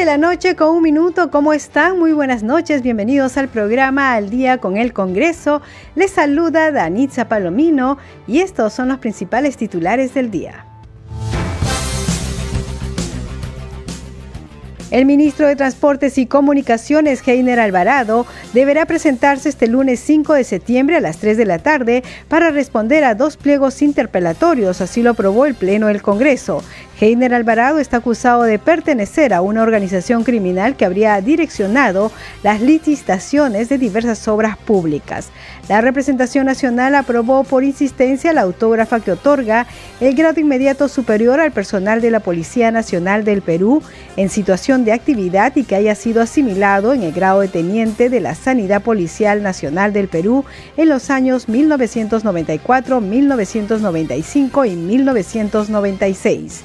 [0.00, 1.98] De la noche con un minuto, ¿cómo están?
[1.98, 5.60] Muy buenas noches, bienvenidos al programa Al Día con el Congreso.
[5.94, 10.64] Les saluda Danitza Palomino y estos son los principales titulares del día.
[14.90, 20.96] El ministro de Transportes y Comunicaciones, Heiner Alvarado, deberá presentarse este lunes 5 de septiembre
[20.96, 25.46] a las 3 de la tarde para responder a dos pliegos interpelatorios, así lo aprobó
[25.46, 26.64] el Pleno del Congreso.
[27.02, 32.12] Heiner Alvarado está acusado de pertenecer a una organización criminal que habría direccionado
[32.42, 35.30] las licitaciones de diversas obras públicas.
[35.70, 39.66] La representación nacional aprobó por insistencia la autógrafa que otorga
[40.00, 43.82] el grado inmediato superior al personal de la Policía Nacional del Perú
[44.18, 48.20] en situación de actividad y que haya sido asimilado en el grado de teniente de
[48.20, 50.44] la Sanidad Policial Nacional del Perú
[50.76, 56.62] en los años 1994, 1995 y 1996.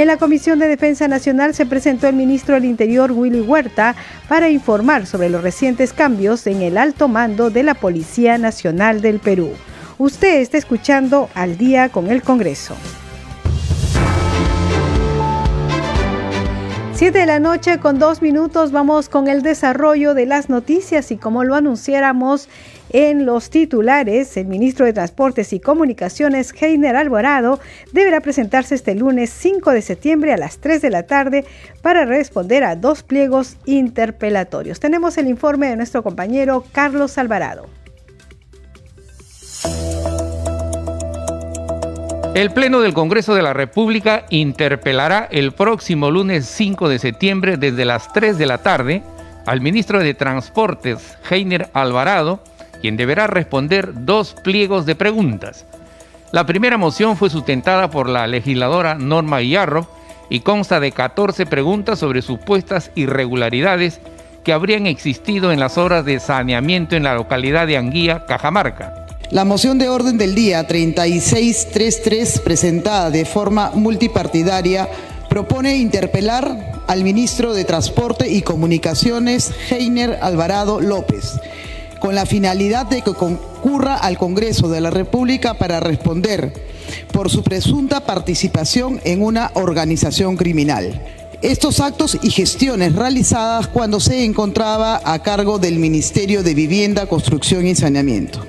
[0.00, 3.94] En la Comisión de Defensa Nacional se presentó el ministro del Interior Willy Huerta
[4.30, 9.18] para informar sobre los recientes cambios en el alto mando de la Policía Nacional del
[9.18, 9.50] Perú.
[9.98, 12.74] Usted está escuchando al día con el Congreso.
[16.94, 21.18] Siete de la noche con dos minutos vamos con el desarrollo de las noticias y
[21.18, 22.48] como lo anunciáramos
[22.92, 27.60] en los titulares, el ministro de Transportes y Comunicaciones, Heiner Alvarado,
[27.92, 31.44] deberá presentarse este lunes 5 de septiembre a las 3 de la tarde
[31.82, 34.80] para responder a dos pliegos interpelatorios.
[34.80, 37.68] Tenemos el informe de nuestro compañero Carlos Alvarado.
[42.34, 47.84] El Pleno del Congreso de la República interpelará el próximo lunes 5 de septiembre desde
[47.84, 49.02] las 3 de la tarde
[49.46, 52.40] al ministro de Transportes, Heiner Alvarado,
[52.80, 55.66] quien deberá responder dos pliegos de preguntas.
[56.32, 59.88] La primera moción fue sustentada por la legisladora Norma Guillarro
[60.28, 64.00] y consta de 14 preguntas sobre supuestas irregularidades
[64.44, 69.06] que habrían existido en las obras de saneamiento en la localidad de Anguía, Cajamarca.
[69.32, 74.88] La moción de orden del día 3633, presentada de forma multipartidaria,
[75.28, 81.38] propone interpelar al ministro de Transporte y Comunicaciones, Heiner Alvarado López
[82.00, 86.52] con la finalidad de que concurra al Congreso de la República para responder
[87.12, 91.00] por su presunta participación en una organización criminal.
[91.42, 97.66] Estos actos y gestiones realizadas cuando se encontraba a cargo del Ministerio de Vivienda, Construcción
[97.66, 98.44] y Saneamiento.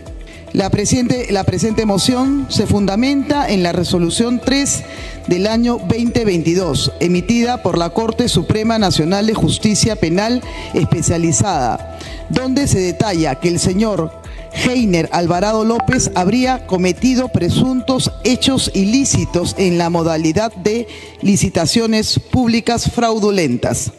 [0.53, 4.83] La presente, la presente moción se fundamenta en la resolución 3
[5.27, 10.41] del año 2022, emitida por la Corte Suprema Nacional de Justicia Penal
[10.73, 11.90] Especializada,
[12.31, 14.11] donde se detalla que el señor
[14.53, 20.87] Heiner Alvarado López habría cometido presuntos hechos ilícitos en la modalidad de
[21.21, 23.93] licitaciones públicas fraudulentas.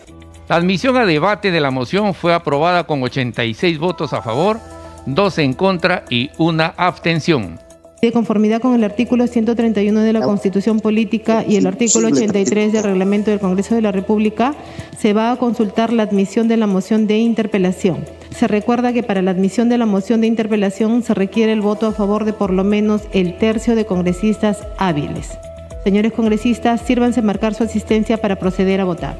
[0.48, 4.60] La admisión a debate de la moción fue aprobada con 86 votos a favor,
[5.06, 7.58] dos en contra y una abstención.
[8.02, 12.82] De conformidad con el artículo 131 de la Constitución Política y el artículo 83 del
[12.82, 14.56] Reglamento del Congreso de la República,
[14.98, 18.04] se va a consultar la admisión de la moción de interpelación.
[18.36, 21.86] Se recuerda que para la admisión de la moción de interpelación se requiere el voto
[21.86, 25.38] a favor de por lo menos el tercio de congresistas hábiles.
[25.84, 29.16] Señores congresistas, sírvanse marcar su asistencia para proceder a votar.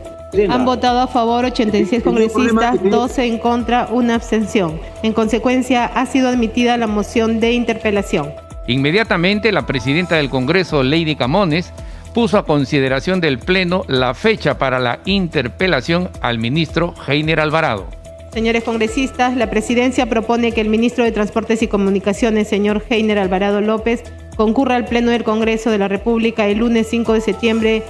[0.49, 4.81] Han votado a favor 86 congresistas, 12 en contra, una abstención.
[5.05, 8.33] En consecuencia, ha sido admitida la moción de interpelación.
[8.67, 11.73] Inmediatamente, la presidenta del Congreso, Lady Camones,
[12.15, 17.87] puso a consideración del Pleno la fecha para la interpelación al ministro Heiner Alvarado.
[18.33, 23.61] Señores congresistas, la presidencia propone que el ministro de Transportes y Comunicaciones, señor Heiner Alvarado
[23.61, 24.05] López,
[24.37, 27.83] concurra al Pleno del Congreso de la República el lunes 5 de septiembre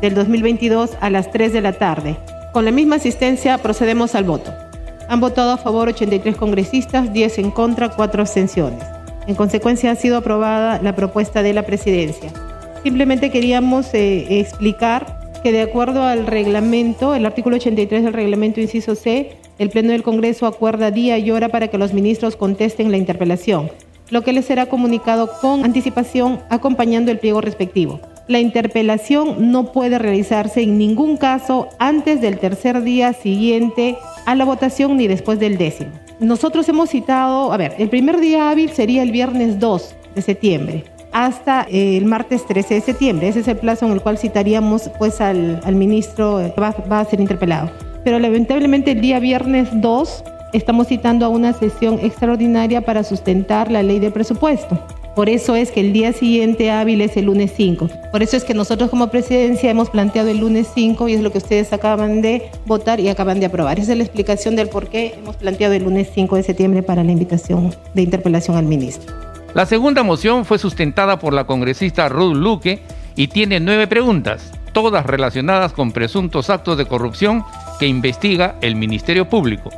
[0.00, 2.16] del 2022 a las 3 de la tarde.
[2.52, 4.54] Con la misma asistencia procedemos al voto.
[5.08, 8.82] Han votado a favor 83 congresistas, 10 en contra, 4 abstenciones.
[9.30, 12.32] En consecuencia ha sido aprobada la propuesta de la presidencia.
[12.82, 18.96] Simplemente queríamos eh, explicar que de acuerdo al reglamento, el artículo 83 del reglamento inciso
[18.96, 22.96] C, el Pleno del Congreso acuerda día y hora para que los ministros contesten la
[22.96, 23.70] interpelación,
[24.10, 28.00] lo que les será comunicado con anticipación acompañando el pliego respectivo.
[28.26, 33.96] la interpelación no puede realizarse en ningún caso antes del tercer día siguiente
[34.26, 35.92] a la votación ni después del décimo.
[36.20, 40.84] Nosotros hemos citado, a ver, el primer día hábil sería el viernes 2 de septiembre
[41.12, 43.28] hasta el martes 13 de septiembre.
[43.28, 47.04] Ese es el plazo en el cual citaríamos pues al, ministro que va, va a
[47.06, 47.70] ser interpelado.
[48.04, 53.82] Pero lamentablemente el día viernes 2 estamos citando a una sesión extraordinaria para sustentar la
[53.82, 54.78] ley de presupuesto.
[55.20, 57.90] Por eso es que el día siguiente hábil es el lunes 5.
[58.10, 61.30] Por eso es que nosotros como presidencia hemos planteado el lunes 5 y es lo
[61.30, 63.78] que ustedes acaban de votar y acaban de aprobar.
[63.78, 67.04] Esa es la explicación del por qué hemos planteado el lunes 5 de septiembre para
[67.04, 69.14] la invitación de interpelación al ministro.
[69.52, 72.80] La segunda moción fue sustentada por la congresista Ruth Luque
[73.14, 77.44] y tiene nueve preguntas, todas relacionadas con presuntos actos de corrupción
[77.78, 79.68] que investiga el Ministerio Público.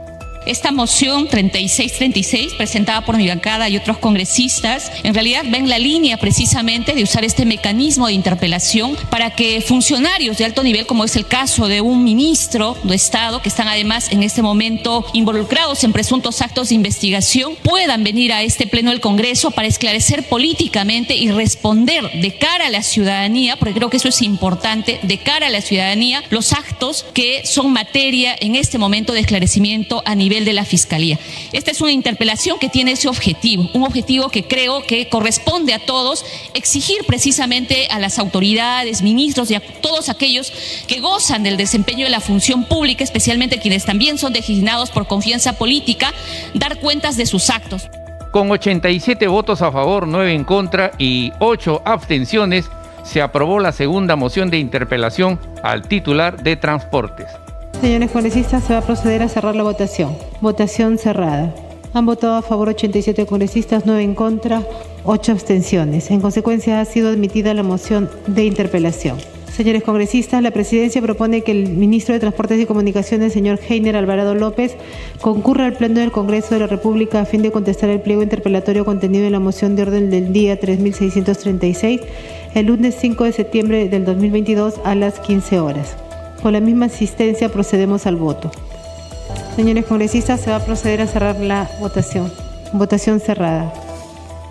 [0.44, 6.16] Esta moción 3636, presentada por mi bancada y otros congresistas, en realidad ven la línea
[6.16, 11.14] precisamente de usar este mecanismo de interpelación para que funcionarios de alto nivel, como es
[11.14, 15.92] el caso de un ministro de Estado, que están además en este momento involucrados en
[15.92, 21.30] presuntos actos de investigación, puedan venir a este pleno del Congreso para esclarecer políticamente y
[21.30, 25.50] responder de cara a la ciudadanía, porque creo que eso es importante, de cara a
[25.50, 30.54] la ciudadanía, los actos que son materia en este momento de esclarecimiento a nivel de
[30.54, 31.18] la Fiscalía.
[31.52, 35.78] Esta es una interpelación que tiene ese objetivo, un objetivo que creo que corresponde a
[35.78, 36.24] todos,
[36.54, 40.52] exigir precisamente a las autoridades, ministros y a todos aquellos
[40.86, 45.52] que gozan del desempeño de la función pública, especialmente quienes también son designados por confianza
[45.52, 46.12] política,
[46.54, 47.88] dar cuentas de sus actos.
[48.30, 52.70] Con 87 votos a favor, 9 en contra y 8 abstenciones,
[53.04, 57.41] se aprobó la segunda moción de interpelación al titular de Transportes.
[57.82, 60.16] Señores congresistas, se va a proceder a cerrar la votación.
[60.40, 61.52] Votación cerrada.
[61.92, 64.62] Han votado a favor 87 congresistas, 9 en contra,
[65.02, 66.12] 8 abstenciones.
[66.12, 69.18] En consecuencia, ha sido admitida la moción de interpelación.
[69.52, 74.36] Señores congresistas, la presidencia propone que el ministro de Transportes y Comunicaciones, señor Heiner Alvarado
[74.36, 74.76] López,
[75.20, 78.84] concurra al Pleno del Congreso de la República a fin de contestar el pliego interpelatorio
[78.84, 82.00] contenido en la moción de orden del día 3636
[82.54, 85.96] el lunes 5 de septiembre del 2022 a las 15 horas.
[86.42, 88.50] Con la misma asistencia procedemos al voto.
[89.54, 92.32] Señores congresistas, se va a proceder a cerrar la votación.
[92.72, 93.72] Votación cerrada.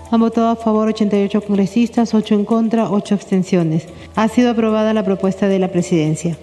[0.09, 3.87] Han votado a favor 88 congresistas, 8 en contra, 8 abstenciones.
[4.15, 6.37] Ha sido aprobada la propuesta de la presidencia.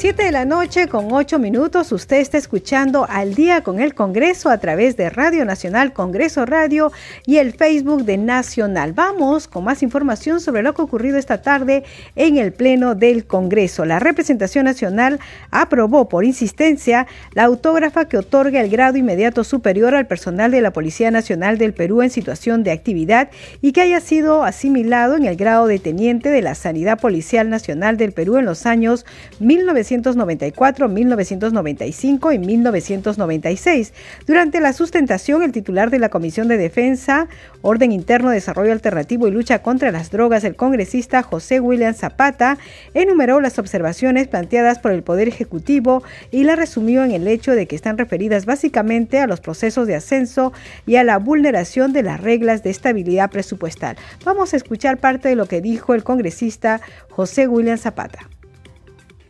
[0.00, 1.92] De la noche con ocho minutos.
[1.92, 6.90] Usted está escuchando al día con el Congreso a través de Radio Nacional Congreso Radio
[7.26, 8.94] y el Facebook de Nacional.
[8.94, 11.84] Vamos con más información sobre lo que ha ocurrido esta tarde
[12.16, 13.84] en el Pleno del Congreso.
[13.84, 15.20] La representación nacional
[15.50, 20.72] aprobó por insistencia la autógrafa que otorga el grado inmediato superior al personal de la
[20.72, 23.28] Policía Nacional del Perú en situación de actividad
[23.60, 27.98] y que haya sido asimilado en el grado de teniente de la Sanidad Policial Nacional
[27.98, 29.04] del Perú en los años
[29.40, 33.92] 1900 1994, 1995 y 1996.
[34.26, 37.28] Durante la sustentación, el titular de la Comisión de Defensa,
[37.62, 42.58] Orden Interno, Desarrollo Alternativo y Lucha contra las Drogas, el congresista José William Zapata,
[42.94, 47.66] enumeró las observaciones planteadas por el Poder Ejecutivo y la resumió en el hecho de
[47.66, 50.52] que están referidas básicamente a los procesos de ascenso
[50.86, 53.96] y a la vulneración de las reglas de estabilidad presupuestal.
[54.24, 58.28] Vamos a escuchar parte de lo que dijo el congresista José William Zapata.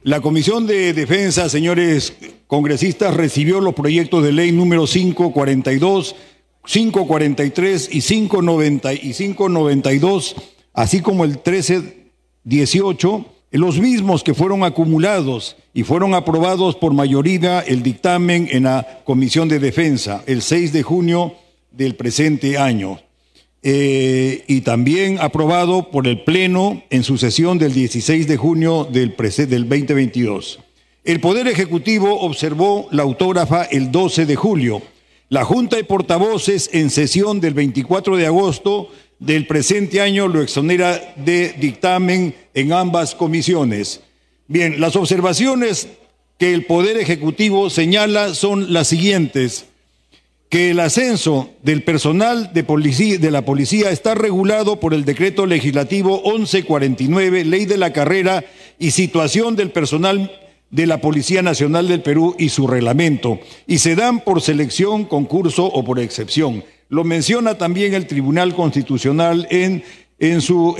[0.03, 2.15] La Comisión de Defensa, señores
[2.47, 6.17] congresistas, recibió los proyectos de ley número 542,
[6.65, 10.37] 543 y 592,
[10.73, 17.83] así como el 1318, los mismos que fueron acumulados y fueron aprobados por mayoría el
[17.83, 21.35] dictamen en la Comisión de Defensa el 6 de junio
[21.73, 23.01] del presente año.
[23.63, 29.15] Eh, y también aprobado por el Pleno en su sesión del 16 de junio del,
[29.17, 30.61] del 2022.
[31.05, 34.83] El Poder Ejecutivo observó la autógrafa el 12 de julio.
[35.29, 41.15] La Junta de Portavoces en sesión del 24 de agosto del presente año lo exonera
[41.17, 44.01] de dictamen en ambas comisiones.
[44.49, 45.89] Bien, las observaciones
[46.39, 49.67] que el Poder Ejecutivo señala son las siguientes
[50.51, 52.65] que el ascenso del personal de,
[53.31, 58.45] la policía está regulado por el decreto legislativo 1149, ley de la carrera
[58.77, 60.33] y situación del personal
[60.71, 63.39] de la Policía Nacional del Perú y su reglamento,
[63.69, 66.65] y se dan por selección, concurso o por excepción.
[66.89, 69.85] Lo menciona también el Tribunal Constitucional en
[70.41, 70.75] su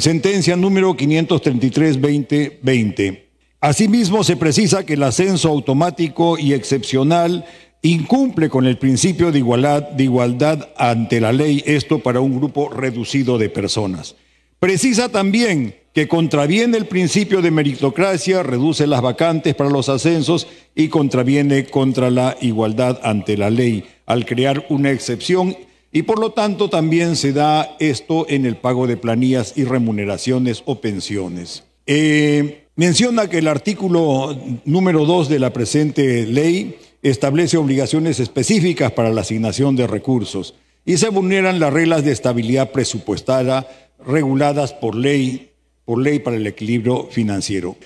[0.00, 3.24] sentencia número 533-2020.
[3.64, 7.46] Asimismo, se precisa que el ascenso automático y excepcional
[7.84, 12.70] incumple con el principio de igualdad, de igualdad ante la ley, esto para un grupo
[12.70, 14.16] reducido de personas.
[14.58, 20.88] Precisa también que contraviene el principio de meritocracia, reduce las vacantes para los ascensos y
[20.88, 25.54] contraviene contra la igualdad ante la ley al crear una excepción
[25.92, 30.62] y por lo tanto también se da esto en el pago de planillas y remuneraciones
[30.64, 31.64] o pensiones.
[31.86, 36.76] Eh, menciona que el artículo número 2 de la presente ley
[37.10, 40.54] establece obligaciones específicas para la asignación de recursos
[40.86, 43.66] y se vulneran las reglas de estabilidad presupuestaria
[44.04, 45.52] reguladas por ley,
[45.84, 47.76] por ley para el equilibrio financiero.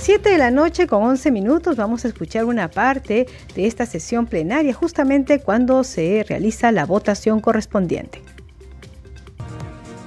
[0.00, 4.26] 7 de la noche con 11 minutos vamos a escuchar una parte de esta sesión
[4.26, 8.20] plenaria justamente cuando se realiza la votación correspondiente.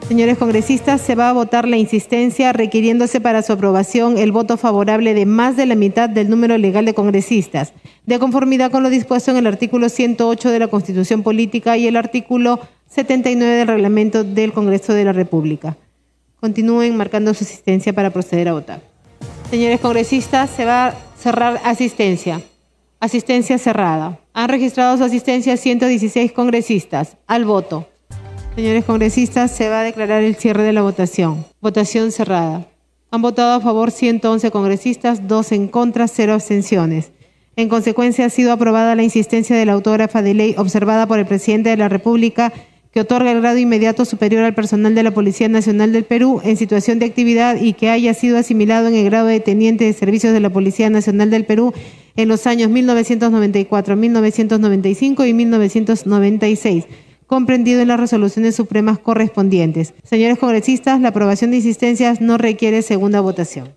[0.08, 5.14] Señores congresistas, se va a votar la insistencia requiriéndose para su aprobación el voto favorable
[5.14, 7.74] de más de la mitad del número legal de congresistas,
[8.06, 11.98] de conformidad con lo dispuesto en el artículo 108 de la Constitución Política y el
[11.98, 15.76] artículo 79 del Reglamento del Congreso de la República.
[16.40, 18.80] Continúen marcando su asistencia para proceder a votar.
[19.50, 22.42] Señores congresistas, se va a cerrar asistencia.
[23.02, 24.22] Asistencia cerrada.
[24.32, 27.18] Han registrado su asistencia 116 congresistas.
[27.28, 27.90] Al voto.
[28.58, 31.46] Señores congresistas, se va a declarar el cierre de la votación.
[31.62, 32.66] Votación cerrada.
[33.12, 37.12] Han votado a favor 111 congresistas, 2 en contra, 0 abstenciones.
[37.56, 41.28] En consecuencia, ha sido aprobada la insistencia de la autógrafa de ley observada por el
[41.28, 42.52] presidente de la República
[42.92, 46.58] que otorga el grado inmediato superior al personal de la Policía Nacional del Perú en
[46.58, 50.34] situación de actividad y que haya sido asimilado en el grado de teniente de servicios
[50.34, 51.76] de la Policía Nacional del Perú
[52.16, 56.86] en los años 1994, 1995 y 1996
[57.28, 59.94] comprendido en las resoluciones supremas correspondientes.
[60.04, 63.76] Señores congresistas, la aprobación de insistencias no requiere segunda votación.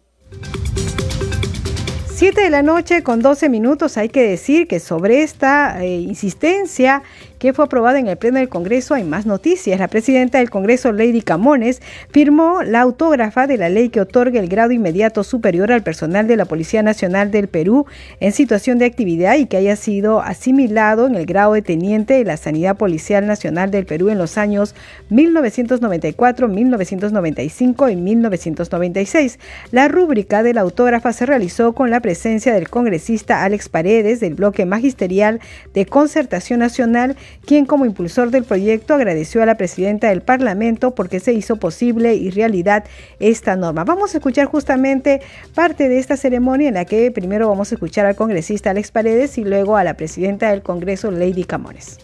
[2.21, 7.03] 7 de la noche con 12 minutos hay que decir que sobre esta eh, insistencia
[7.41, 9.81] que fue aprobada en el Pleno del Congreso, hay más noticias.
[9.81, 11.81] La presidenta del Congreso, Lady Camones,
[12.11, 16.37] firmó la autógrafa de la ley que otorga el grado inmediato superior al personal de
[16.37, 17.87] la Policía Nacional del Perú
[18.21, 22.25] en situación de actividad y que haya sido asimilado en el grado de teniente de
[22.27, 24.75] la Sanidad Policial Nacional del Perú en los años
[25.09, 29.39] 1994, 1995 y 1996.
[29.71, 34.35] La rúbrica de la autógrafa se realizó con la presencia del congresista Alex Paredes del
[34.35, 35.41] bloque magisterial
[35.73, 41.21] de Concertación Nacional quien como impulsor del proyecto agradeció a la presidenta del Parlamento porque
[41.21, 42.85] se hizo posible y realidad
[43.19, 43.85] esta norma.
[43.85, 45.21] Vamos a escuchar justamente
[45.55, 49.39] parte de esta ceremonia en la que primero vamos a escuchar al congresista Alex Paredes
[49.39, 51.99] y luego a la presidenta del Congreso, Lady Camones.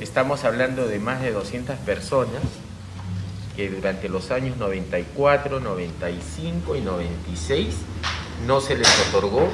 [0.00, 2.42] Estamos hablando de más de 200 personas
[3.56, 7.74] que durante los años 94, 95 y 96
[8.46, 9.48] no se les otorgó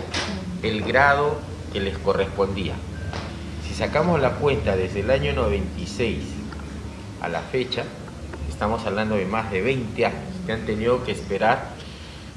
[0.62, 1.38] el grado
[1.72, 2.74] que les correspondía
[3.80, 6.18] sacamos la cuenta desde el año 96
[7.22, 7.84] a la fecha,
[8.50, 11.70] estamos hablando de más de 20 años que han tenido que esperar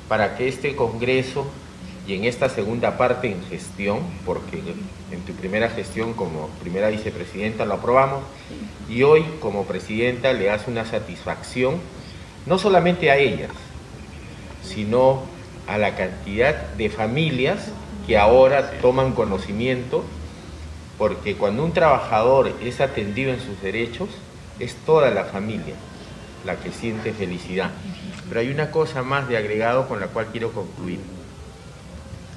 [0.07, 1.45] para que este Congreso
[2.07, 4.61] y en esta segunda parte en gestión, porque
[5.11, 8.23] en tu primera gestión como primera vicepresidenta lo aprobamos,
[8.89, 11.75] y hoy como presidenta le hace una satisfacción
[12.45, 13.51] no solamente a ellas,
[14.63, 15.23] sino
[15.67, 17.67] a la cantidad de familias
[18.07, 20.05] que ahora toman conocimiento
[20.97, 24.09] porque cuando un trabajador es atendido en sus derechos,
[24.59, 25.75] es toda la familia
[26.45, 27.71] la que siente felicidad.
[28.27, 30.99] Pero hay una cosa más de agregado con la cual quiero concluir.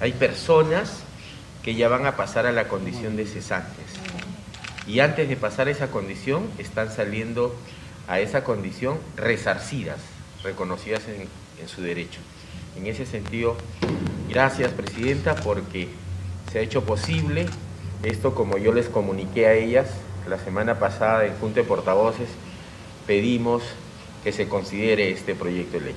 [0.01, 1.01] Hay personas
[1.63, 3.87] que ya van a pasar a la condición de cesantes.
[4.87, 7.57] Y antes de pasar a esa condición, están saliendo
[8.07, 9.99] a esa condición resarcidas,
[10.45, 11.29] reconocidas en,
[11.61, 12.21] en su derecho.
[12.77, 13.57] En ese sentido,
[14.29, 15.89] gracias Presidenta, porque
[16.53, 17.47] se ha hecho posible
[18.03, 19.88] esto, como yo les comuniqué a ellas
[20.29, 22.29] la semana pasada en Junta de Portavoces,
[23.07, 23.62] pedimos
[24.25, 25.95] que se considere este proyecto de ley.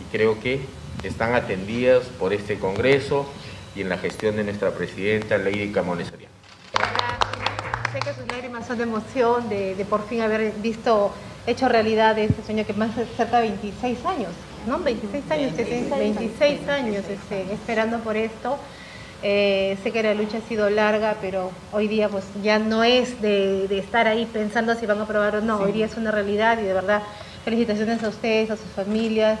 [0.00, 0.60] Y creo que
[1.02, 3.26] están atendidas por este Congreso
[3.74, 6.32] y en la gestión de nuestra presidenta, Lady Camones Soriano.
[7.92, 11.12] Sé que sus lágrimas son de emoción, de, por fin haber visto,
[11.46, 14.30] hecho realidad este sueño que más cerca de 26 años,
[14.66, 14.78] ¿no?
[14.78, 18.58] 26 años, 26, años este, esperando por esto.
[19.22, 23.20] Eh, sé que la lucha ha sido larga, pero hoy día pues ya no es
[23.22, 26.58] de, estar ahí pensando si van a aprobar o no, hoy día es una realidad
[26.58, 27.02] y de verdad
[27.44, 29.38] felicitaciones a ustedes, a sus familias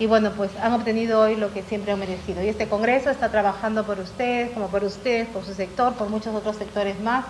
[0.00, 2.42] y bueno, pues han obtenido hoy lo que siempre han merecido.
[2.42, 6.34] Y este Congreso está trabajando por ustedes, como por ustedes, por su sector, por muchos
[6.34, 7.26] otros sectores más.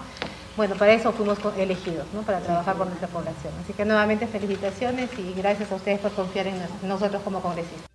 [0.56, 2.22] Bueno, para eso fuimos elegidos, ¿no?
[2.22, 3.52] para trabajar por nuestra población.
[3.64, 6.54] Así que nuevamente felicitaciones y gracias a ustedes por confiar en
[6.84, 7.89] nosotros como congresistas.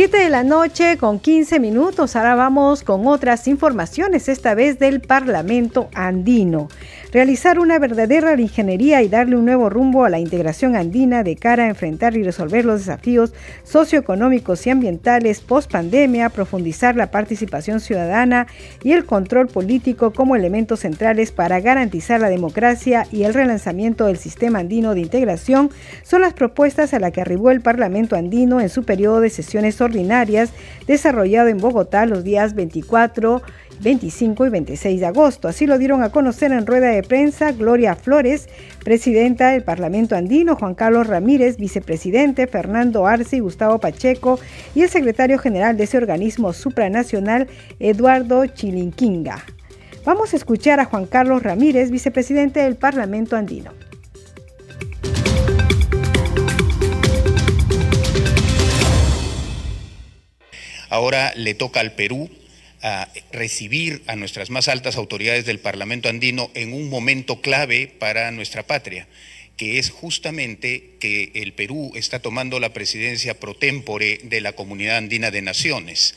[0.00, 2.16] 7 de la noche con 15 minutos.
[2.16, 6.68] Ahora vamos con otras informaciones, esta vez del Parlamento andino
[7.12, 11.64] realizar una verdadera ingeniería y darle un nuevo rumbo a la integración andina de cara
[11.64, 13.32] a enfrentar y resolver los desafíos
[13.64, 18.46] socioeconómicos y ambientales post pandemia, profundizar la participación ciudadana
[18.82, 24.16] y el control político como elementos centrales para garantizar la democracia y el relanzamiento del
[24.16, 25.70] sistema andino de integración
[26.02, 29.80] son las propuestas a las que arribó el Parlamento andino en su periodo de sesiones
[29.80, 30.50] ordinarias
[30.86, 33.42] desarrollado en Bogotá los días 24
[33.80, 35.48] 25 y 26 de agosto.
[35.48, 38.48] Así lo dieron a conocer en rueda de prensa Gloria Flores,
[38.84, 44.38] presidenta del Parlamento Andino, Juan Carlos Ramírez, vicepresidente, Fernando Arce y Gustavo Pacheco,
[44.74, 49.44] y el secretario general de ese organismo supranacional, Eduardo Chilinquinga.
[50.04, 53.72] Vamos a escuchar a Juan Carlos Ramírez, vicepresidente del Parlamento Andino.
[60.90, 62.28] Ahora le toca al Perú
[62.82, 68.30] a recibir a nuestras más altas autoridades del Parlamento andino en un momento clave para
[68.30, 69.06] nuestra patria,
[69.56, 74.96] que es justamente que el Perú está tomando la presidencia pro tempore de la Comunidad
[74.96, 76.14] Andina de Naciones,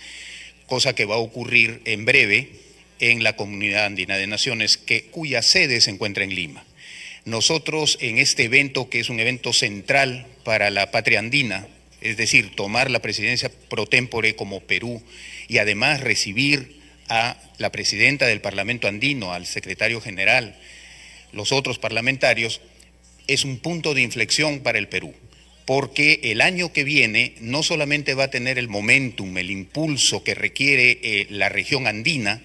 [0.65, 2.51] cosa que va a ocurrir en breve
[3.00, 6.63] en la Comunidad Andina de Naciones, que, cuya sede se encuentra en Lima.
[7.25, 11.67] Nosotros en este evento, que es un evento central para la patria andina,
[12.03, 15.01] es decir, tomar la presidencia pro tempore como Perú,
[15.48, 20.57] y además recibir a la presidenta del Parlamento andino, al secretario general,
[21.31, 22.62] los otros parlamentarios,
[23.27, 25.13] es un punto de inflexión para el Perú,
[25.65, 30.36] porque el año que viene no solamente va a tener el momentum, el impulso que
[30.36, 32.41] requiere eh, la región andina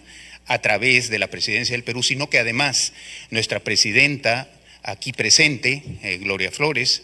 [0.47, 2.93] a través de la presidencia del Perú, sino que además
[3.31, 4.51] nuestra presidenta
[4.83, 7.03] aquí presente, eh, Gloria Flores,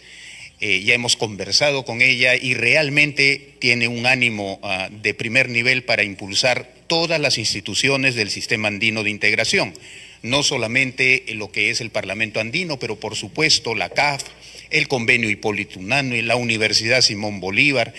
[0.61, 5.85] eh, ya hemos conversado con ella y realmente tiene un ánimo ah, de primer nivel
[5.85, 9.75] para impulsar todas las instituciones del sistema andino de integración,
[10.23, 14.23] no solamente lo que es el Parlamento andino, pero por supuesto la CAF,
[14.71, 17.95] el convenio Hipólito Unano la Universidad Simón Bolívar,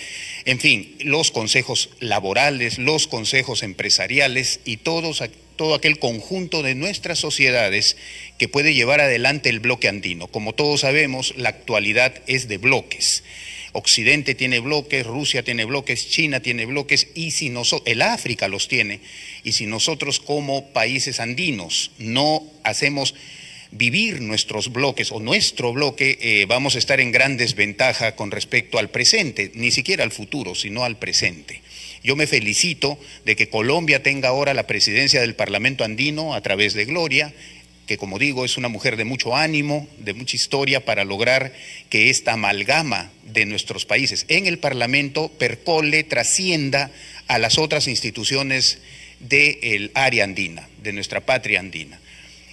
[0.46, 5.22] en fin, los consejos laborales, los consejos empresariales y todos
[5.56, 7.98] todo aquel conjunto de nuestras sociedades
[8.38, 10.28] que puede llevar adelante el bloque andino.
[10.28, 13.24] Como todos sabemos, la actualidad es de bloques.
[13.78, 18.70] Occidente tiene bloques, Rusia tiene bloques, China tiene bloques y si nosotros, el África los
[18.70, 19.02] tiene.
[19.44, 23.16] Y si nosotros como países andinos no hacemos
[23.72, 28.80] vivir nuestros bloques o nuestro bloque, eh, vamos a estar en gran desventaja con respecto
[28.80, 31.62] al presente, ni siquiera al futuro, sino al presente.
[32.04, 36.74] Yo me felicito de que Colombia tenga ahora la presidencia del Parlamento andino a través
[36.74, 37.34] de Gloria,
[37.88, 41.54] que como digo es una mujer de mucho ánimo, de mucha historia para lograr
[41.90, 46.92] que esta amalgama de nuestros países en el Parlamento percole, trascienda
[47.28, 48.80] a las otras instituciones
[49.20, 52.00] del área andina, de nuestra patria andina.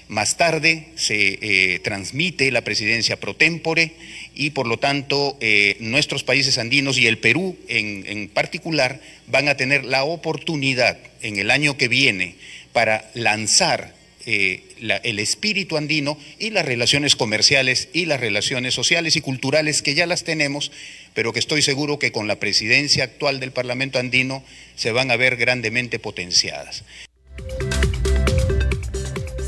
[0.09, 3.92] Más tarde se eh, transmite la presidencia pro tempore
[4.34, 9.56] y por lo tanto eh, nuestros países andinos y el Perú en, particular van a
[9.56, 12.36] tener la oportunidad en el año que viene
[12.72, 14.62] para lanzar eh,
[15.02, 20.06] el espíritu andino y las relaciones comerciales y las relaciones sociales y culturales que ya
[20.06, 20.70] las tenemos,
[21.14, 24.42] pero que estoy seguro que con la presidencia actual del Parlamento andino
[24.76, 26.84] se van a ver grandemente potenciadas.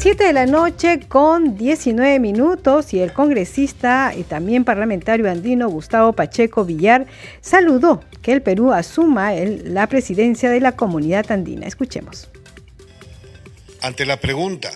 [0.04, 6.12] 7 de la noche con 19 minutos y el congresista y también parlamentario andino Gustavo
[6.12, 7.06] Pacheco Villar
[7.40, 11.66] saludó que el Perú asuma la presidencia de la comunidad andina.
[11.66, 12.28] Escuchemos.
[13.80, 14.70] Ante la pregunta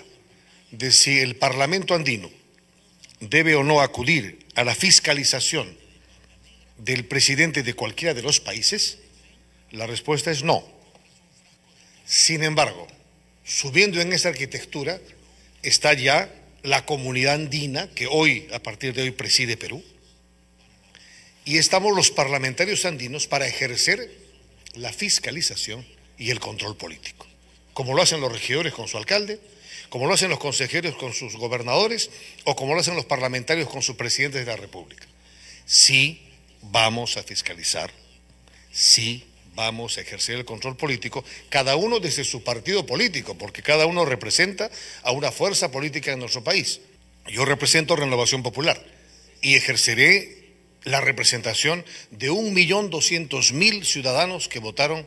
[0.71, 2.31] de si el Parlamento andino
[3.21, 5.69] debe o no acudir a la fiscalización
[6.79, 8.97] del presidente de cualquiera de los países,
[9.73, 10.65] la respuesta es no.
[12.07, 12.87] Sin embargo,
[13.45, 14.99] subiendo en esa arquitectura,
[15.63, 19.83] está ya la comunidad andina, que hoy, a partir de hoy, preside Perú,
[21.45, 24.11] y estamos los parlamentarios andinos para ejercer
[24.75, 25.87] la fiscalización
[26.19, 27.27] y el control político,
[27.73, 29.41] como lo hacen los regidores con su alcalde,
[29.89, 32.11] como lo hacen los consejeros con sus gobernadores
[32.45, 35.07] o como lo hacen los parlamentarios con sus presidentes de la República.
[35.65, 36.23] Sí
[36.61, 37.91] vamos a fiscalizar,
[38.73, 39.25] sí
[39.59, 44.05] vamos a ejercer el control político, cada uno desde su partido político, porque cada uno
[44.05, 44.71] representa
[45.03, 46.81] a una fuerza política en nuestro país.
[47.27, 48.81] Yo represento Renovación Popular
[49.43, 55.05] y ejerceré la representación de un millón doscientos mil ciudadanos que votaron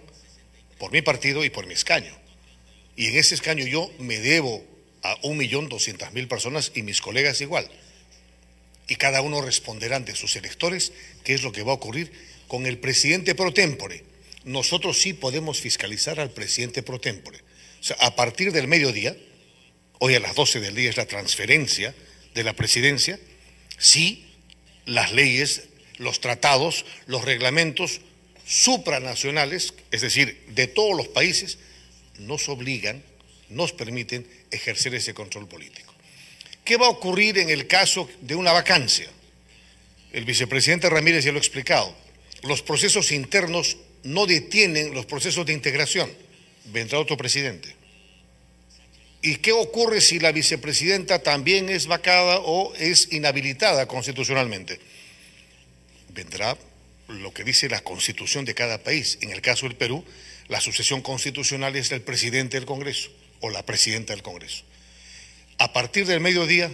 [0.77, 2.13] por mi partido y por mi escaño.
[2.97, 4.65] Y en ese escaño yo me debo
[5.01, 7.71] a un millón doscientas mil personas y mis colegas igual.
[8.89, 10.91] Y cada uno responderá ante sus electores
[11.23, 12.11] qué es lo que va a ocurrir
[12.49, 14.10] con el presidente pro tempore,
[14.43, 17.39] nosotros sí podemos fiscalizar al presidente pro tempore.
[17.79, 19.15] O sea, a partir del mediodía,
[19.99, 21.93] hoy a las 12 del día es la transferencia
[22.33, 23.19] de la presidencia,
[23.77, 24.25] sí
[24.85, 25.63] las leyes,
[25.97, 28.01] los tratados, los reglamentos
[28.45, 31.59] supranacionales, es decir, de todos los países,
[32.19, 33.03] nos obligan,
[33.49, 35.93] nos permiten ejercer ese control político.
[36.63, 39.09] ¿Qué va a ocurrir en el caso de una vacancia?
[40.13, 41.95] El vicepresidente Ramírez ya lo ha explicado.
[42.43, 46.11] Los procesos internos no detienen los procesos de integración.
[46.65, 47.75] Vendrá otro presidente.
[49.21, 54.79] ¿Y qué ocurre si la vicepresidenta también es vacada o es inhabilitada constitucionalmente?
[56.09, 56.57] Vendrá
[57.07, 59.19] lo que dice la constitución de cada país.
[59.21, 60.03] En el caso del Perú,
[60.47, 63.11] la sucesión constitucional es el presidente del Congreso
[63.41, 64.63] o la presidenta del Congreso.
[65.59, 66.71] A partir del mediodía,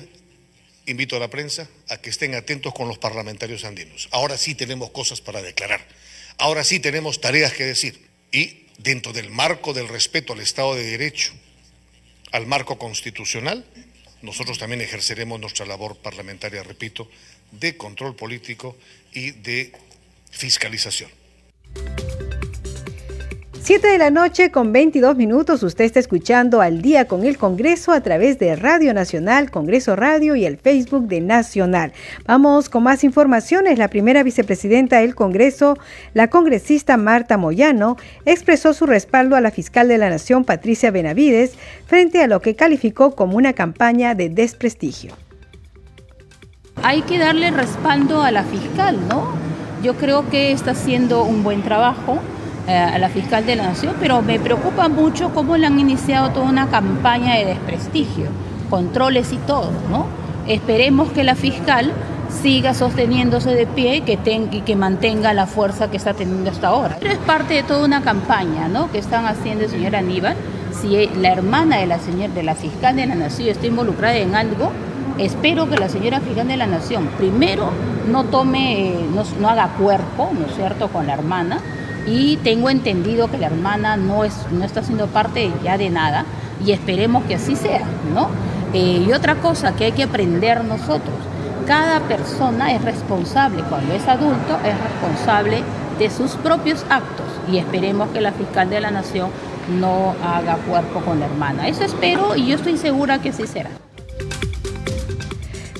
[0.85, 4.07] invito a la prensa a que estén atentos con los parlamentarios andinos.
[4.11, 5.85] Ahora sí tenemos cosas para declarar.
[6.38, 8.08] Ahora sí tenemos tareas que decir.
[8.32, 11.34] Y dentro del marco del respeto al Estado de Derecho,
[12.32, 13.65] al marco constitucional,
[14.21, 17.10] nosotros también ejerceremos nuestra labor parlamentaria, repito,
[17.52, 18.78] de control político
[19.13, 19.71] y de
[20.32, 21.10] fiscalización.
[23.67, 27.91] 7 de la noche con 22 minutos, usted está escuchando al día con el Congreso
[27.91, 31.91] a través de Radio Nacional, Congreso Radio y el Facebook de Nacional.
[32.25, 33.77] Vamos con más informaciones.
[33.77, 35.77] La primera vicepresidenta del Congreso,
[36.13, 41.56] la congresista Marta Moyano, expresó su respaldo a la fiscal de la Nación, Patricia Benavides,
[41.88, 45.12] frente a lo que calificó como una campaña de desprestigio.
[46.84, 49.34] Hay que darle respaldo a la fiscal, ¿no?
[49.84, 52.21] Yo creo que está haciendo un buen trabajo
[52.67, 56.45] a la fiscal de la Nación, pero me preocupa mucho cómo le han iniciado toda
[56.45, 58.25] una campaña de desprestigio,
[58.69, 60.06] controles y todo, ¿no?
[60.47, 61.93] Esperemos que la fiscal
[62.41, 64.17] siga sosteniéndose de pie que
[64.51, 66.97] y que mantenga la fuerza que está teniendo hasta ahora.
[66.99, 68.91] Pero es parte de toda una campaña ¿no?
[68.91, 70.36] que están haciendo el señor Aníbal.
[70.80, 74.36] Si la hermana de la, señora, de la fiscal de la Nación está involucrada en
[74.36, 74.71] algo,
[75.17, 77.71] espero que la señora fiscal de la Nación primero
[78.12, 81.60] no tome, eh, no, no haga cuerpo, ¿no es cierto?, con la hermana,
[82.08, 86.26] y tengo entendido que la hermana no, es, no está siendo parte ya de nada
[86.65, 88.30] y esperemos que así sea, ¿no?
[88.74, 91.15] Eh, y otra cosa que hay que aprender nosotros,
[91.67, 95.62] cada persona es responsable, cuando es adulto es responsable
[96.00, 99.30] de sus propios actos y esperemos que la fiscal de la nación
[99.80, 101.67] no haga cuerpo con la hermana.
[101.67, 103.70] Eso espero y yo estoy segura que así será.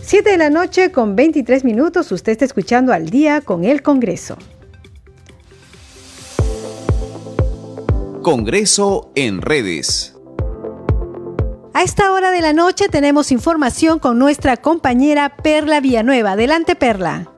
[0.02, 4.38] 7 de la noche con 23 minutos, usted está escuchando al día con el Congreso.
[8.28, 10.13] Congreso en redes.
[11.74, 16.34] A esta hora de la noche tenemos información con nuestra compañera Perla Villanueva.
[16.34, 17.32] Adelante, Perla.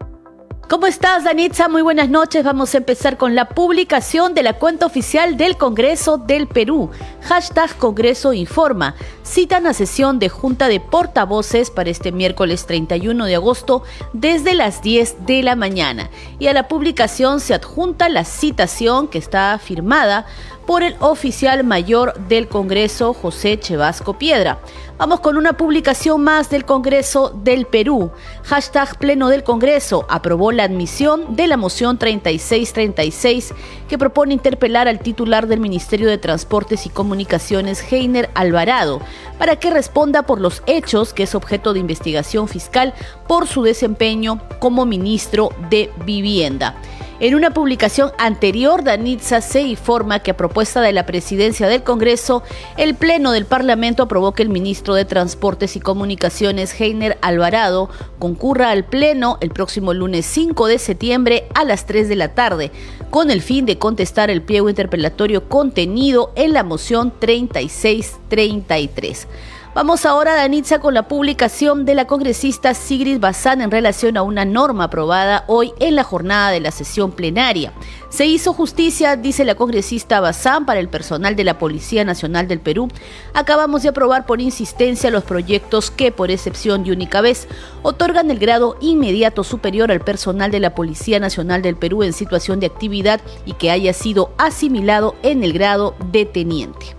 [0.68, 1.68] ¿Cómo estás, Danitza?
[1.68, 2.44] Muy buenas noches.
[2.44, 6.92] Vamos a empezar con la publicación de la cuenta oficial del Congreso del Perú.
[7.22, 8.96] Hashtag Congreso Informa.
[9.24, 13.82] Citan a sesión de Junta de Portavoces para este miércoles 31 de agosto
[14.14, 16.12] desde las 10 de la mañana.
[16.38, 20.28] Y a la publicación se adjunta la citación que está firmada
[20.70, 24.60] por el oficial mayor del Congreso, José Chevasco Piedra.
[25.00, 28.12] Vamos con una publicación más del Congreso del Perú.
[28.44, 33.56] Hashtag Pleno del Congreso aprobó la admisión de la moción 3636
[33.88, 39.02] que propone interpelar al titular del Ministerio de Transportes y Comunicaciones, Heiner Alvarado,
[39.40, 42.94] para que responda por los hechos que es objeto de investigación fiscal
[43.28, 46.76] por su desempeño como ministro de Vivienda.
[47.22, 52.44] En una publicación anterior, Danitza se informa que a propuesta de la presidencia del Congreso,
[52.78, 58.70] el Pleno del Parlamento aprobó que el ministro de Transportes y Comunicaciones, Heiner Alvarado, concurra
[58.70, 62.72] al Pleno el próximo lunes 5 de septiembre a las 3 de la tarde,
[63.10, 69.28] con el fin de contestar el pliego interpelatorio contenido en la moción 3633.
[69.76, 74.44] Vamos ahora, Danitza, con la publicación de la congresista Sigrid Bazán en relación a una
[74.44, 77.72] norma aprobada hoy en la jornada de la sesión plenaria.
[78.10, 82.60] Se hizo justicia, dice la congresista Bazán, para el personal de la Policía Nacional del
[82.60, 82.88] Perú.
[83.36, 87.48] Acabamos de aprobar por insistencia los proyectos que, por excepción y única vez,
[87.84, 92.60] otorgan el grado inmediato superior al personal de la Policía Nacional del Perú en situación
[92.60, 96.96] de actividad y que haya sido asimilado en el grado de teniente.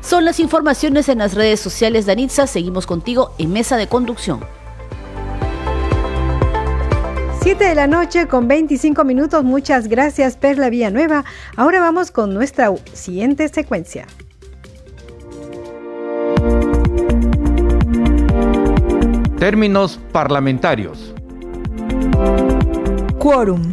[0.00, 2.46] Son las informaciones en las redes sociales de Anitza.
[2.46, 4.40] Seguimos contigo en Mesa de Conducción.
[7.42, 9.44] 7 de la noche con 25 minutos.
[9.44, 11.24] Muchas gracias, Perla Villanueva.
[11.56, 14.06] Ahora vamos con nuestra siguiente secuencia.
[19.38, 21.14] Términos parlamentarios.
[23.18, 23.72] Quórum.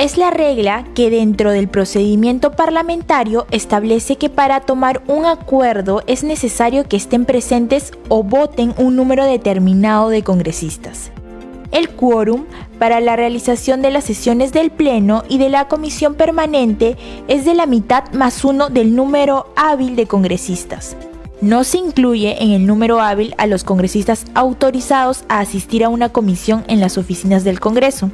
[0.00, 6.24] Es la regla que dentro del procedimiento parlamentario establece que para tomar un acuerdo es
[6.24, 11.12] necesario que estén presentes o voten un número determinado de congresistas.
[11.70, 12.46] El quórum
[12.78, 16.96] para la realización de las sesiones del Pleno y de la Comisión Permanente
[17.28, 20.96] es de la mitad más uno del número hábil de congresistas.
[21.42, 26.08] No se incluye en el número hábil a los congresistas autorizados a asistir a una
[26.08, 28.10] comisión en las oficinas del Congreso.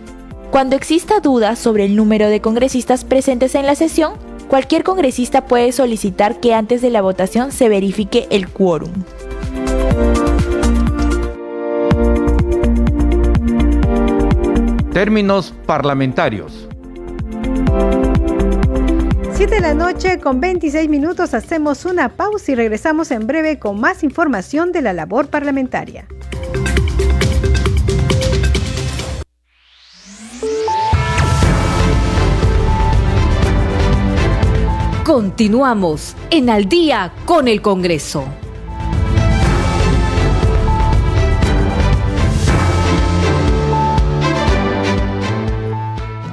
[0.51, 4.15] Cuando exista duda sobre el número de congresistas presentes en la sesión,
[4.49, 8.93] cualquier congresista puede solicitar que antes de la votación se verifique el quórum.
[14.93, 16.69] Términos parlamentarios.
[19.35, 23.79] 7 de la noche con 26 minutos hacemos una pausa y regresamos en breve con
[23.79, 26.07] más información de la labor parlamentaria.
[35.07, 38.25] Continuamos en Al día con el Congreso.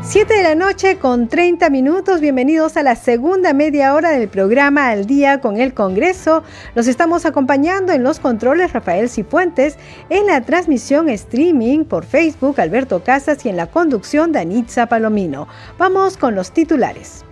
[0.01, 2.19] 7 de la noche con 30 minutos.
[2.19, 6.41] Bienvenidos a la segunda media hora del programa Al día con el Congreso.
[6.73, 9.77] Los estamos acompañando en los controles Rafael Cifuentes,
[10.09, 15.47] en la transmisión streaming por Facebook Alberto Casas y en la conducción Danitza Palomino.
[15.77, 17.23] Vamos con los titulares.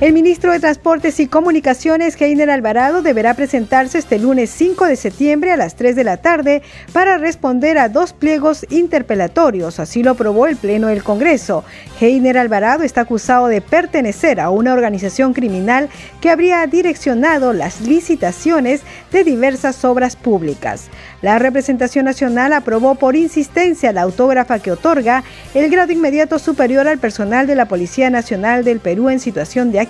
[0.00, 5.52] El ministro de Transportes y Comunicaciones, Heiner Alvarado, deberá presentarse este lunes 5 de septiembre
[5.52, 6.62] a las 3 de la tarde
[6.94, 9.78] para responder a dos pliegos interpelatorios.
[9.78, 11.64] Así lo aprobó el Pleno del Congreso.
[12.00, 15.90] Heiner Alvarado está acusado de pertenecer a una organización criminal
[16.22, 18.80] que habría direccionado las licitaciones
[19.12, 20.88] de diversas obras públicas.
[21.20, 26.96] La representación nacional aprobó por insistencia la autógrafa que otorga el grado inmediato superior al
[26.96, 29.89] personal de la Policía Nacional del Perú en situación de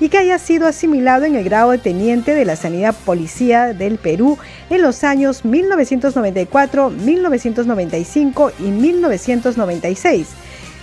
[0.00, 3.98] y que haya sido asimilado en el grado de teniente de la Sanidad Policía del
[3.98, 4.38] Perú
[4.70, 10.26] en los años 1994, 1995 y 1996.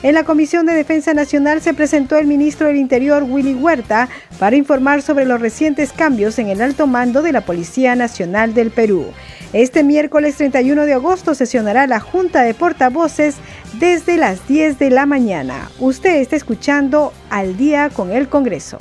[0.03, 4.55] En la Comisión de Defensa Nacional se presentó el ministro del Interior, Willy Huerta, para
[4.55, 9.07] informar sobre los recientes cambios en el alto mando de la Policía Nacional del Perú.
[9.53, 13.37] Este miércoles 31 de agosto sesionará la Junta de Portavoces
[13.79, 15.71] desde las 10 de la mañana.
[15.79, 18.77] Usted está escuchando al día con el Congreso.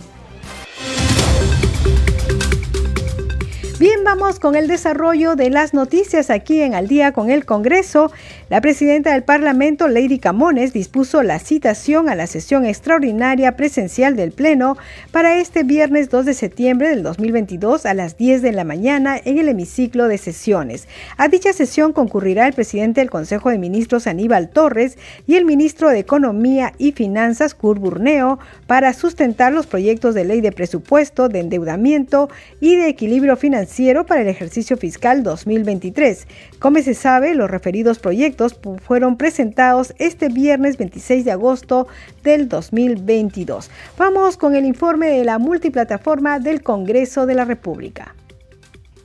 [4.07, 8.13] Vamos con el desarrollo de las noticias aquí en Al día con el Congreso.
[8.49, 14.31] La presidenta del Parlamento, Lady Camones, dispuso la citación a la sesión extraordinaria presencial del
[14.31, 14.77] Pleno
[15.11, 19.39] para este viernes 2 de septiembre del 2022 a las 10 de la mañana en
[19.39, 20.87] el hemiciclo de sesiones.
[21.17, 25.89] A dicha sesión concurrirá el presidente del Consejo de Ministros, Aníbal Torres, y el ministro
[25.89, 28.39] de Economía y Finanzas, Kurt Burneo,
[28.69, 34.23] para sustentar los proyectos de ley de presupuesto, de endeudamiento y de equilibrio financiero para
[34.23, 36.27] el ejercicio fiscal 2023.
[36.59, 41.87] Como se sabe, los referidos proyectos fueron presentados este viernes 26 de agosto
[42.23, 43.71] del 2022.
[43.97, 48.15] Vamos con el informe de la multiplataforma del Congreso de la República.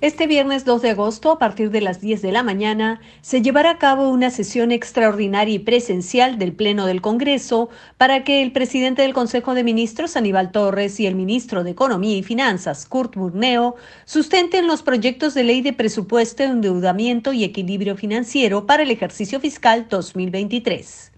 [0.01, 3.69] Este viernes 2 de agosto, a partir de las 10 de la mañana, se llevará
[3.69, 9.03] a cabo una sesión extraordinaria y presencial del Pleno del Congreso para que el presidente
[9.03, 13.75] del Consejo de Ministros, Aníbal Torres, y el ministro de Economía y Finanzas, Kurt Burneo,
[14.05, 19.85] sustenten los proyectos de ley de presupuesto, endeudamiento y equilibrio financiero para el ejercicio fiscal
[19.87, 21.11] 2023.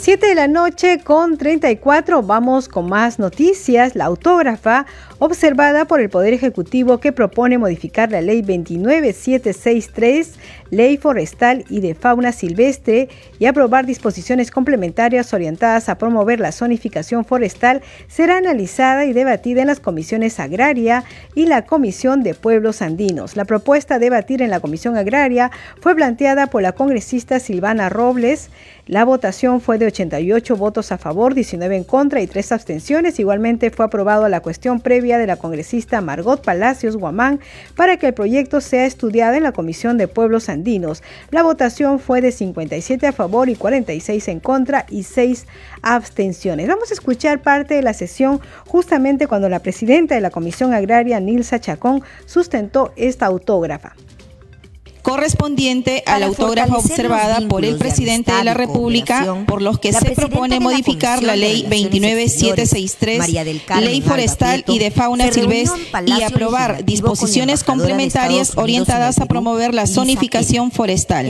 [0.00, 3.94] 7 de la noche con 34 vamos con más noticias.
[3.94, 4.86] La autógrafa
[5.20, 10.34] observada por el Poder Ejecutivo que propone modificar la Ley 29763,
[10.70, 17.24] Ley Forestal y de Fauna Silvestre, y aprobar disposiciones complementarias orientadas a promover la zonificación
[17.24, 21.04] forestal, será analizada y debatida en las comisiones agraria
[21.34, 23.36] y la Comisión de Pueblos Andinos.
[23.36, 28.48] La propuesta a debatir en la Comisión Agraria fue planteada por la congresista Silvana Robles.
[28.86, 33.20] La votación fue de 88 votos a favor, 19 en contra y 3 abstenciones.
[33.20, 37.40] Igualmente fue aprobado la cuestión previa de la congresista Margot Palacios Guamán
[37.76, 41.02] para que el proyecto sea estudiado en la Comisión de Pueblos Andinos.
[41.30, 45.46] La votación fue de 57 a favor y 46 en contra y 6
[45.82, 46.68] abstenciones.
[46.68, 51.20] Vamos a escuchar parte de la sesión justamente cuando la presidenta de la Comisión Agraria,
[51.20, 53.94] Nilsa Chacón, sustentó esta autógrafa
[55.10, 60.12] correspondiente a la autógrafa observada por el presidente de la República, por los que se
[60.12, 63.28] propone modificar la ley 29763,
[63.80, 70.70] ley forestal y de fauna silvestre y aprobar disposiciones complementarias orientadas a promover la zonificación
[70.70, 71.26] forestal.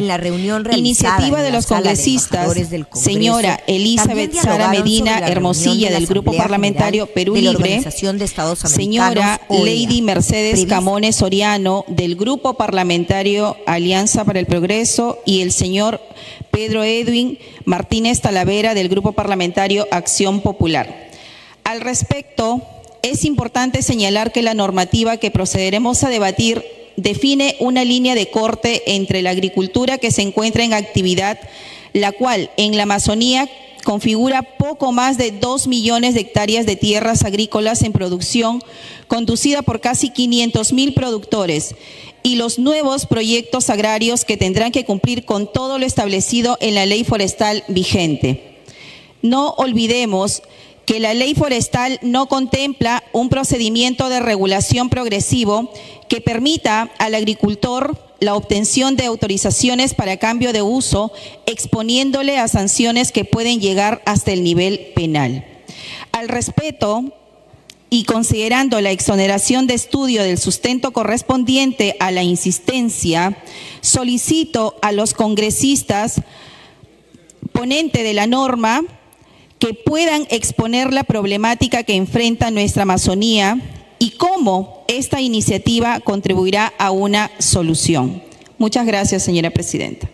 [0.77, 2.55] Iniciativa de los congresistas,
[2.93, 7.83] señora Elizabeth Sara Medina Hermosilla del Grupo Parlamentario Perú Libre,
[8.67, 16.01] señora Lady Mercedes Camones Soriano del Grupo Parlamentario Alianza para el Progreso y el señor
[16.51, 21.09] Pedro Edwin Martínez Talavera del Grupo Parlamentario Acción Popular.
[21.63, 22.63] Al respecto,
[23.03, 26.65] es importante señalar que la normativa que procederemos a debatir
[26.97, 31.39] define una línea de corte entre la agricultura que se encuentra en actividad,
[31.93, 33.49] la cual en la Amazonía
[33.85, 38.63] configura poco más de 2 millones de hectáreas de tierras agrícolas en producción,
[39.09, 41.75] conducida por casi 500 mil productores,
[42.23, 46.87] y los nuevos proyectos agrarios que tendrán que cumplir con todo lo establecido en la
[46.87, 48.59] ley forestal vigente.
[49.23, 50.43] No olvidemos
[50.87, 55.73] que la ley forestal no contempla un procedimiento de regulación progresivo
[56.09, 61.13] que permita al agricultor la obtención de autorizaciones para cambio de uso,
[61.47, 65.47] exponiéndole a sanciones que pueden llegar hasta el nivel penal.
[66.13, 67.15] Al respeto,
[67.91, 73.37] y considerando la exoneración de estudio del sustento correspondiente a la insistencia,
[73.81, 76.23] solicito a los congresistas
[77.53, 78.83] ponente de la norma
[79.59, 83.59] que puedan exponer la problemática que enfrenta nuestra Amazonía
[83.99, 88.23] y cómo esta iniciativa contribuirá a una solución.
[88.57, 90.09] Muchas gracias, señora presidenta.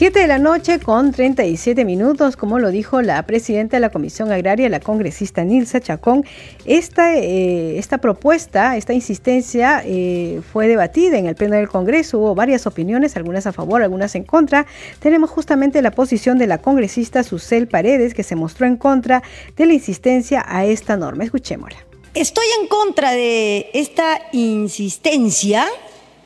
[0.00, 4.32] 7 de la noche con 37 minutos, como lo dijo la presidenta de la Comisión
[4.32, 6.24] Agraria, la congresista Nilsa Chacón,
[6.64, 12.34] esta, eh, esta propuesta, esta insistencia eh, fue debatida en el Pleno del Congreso, hubo
[12.34, 14.66] varias opiniones, algunas a favor, algunas en contra.
[15.00, 19.22] Tenemos justamente la posición de la congresista Susel Paredes, que se mostró en contra
[19.54, 21.24] de la insistencia a esta norma.
[21.24, 21.76] Escuchémosla.
[22.14, 25.66] Estoy en contra de esta insistencia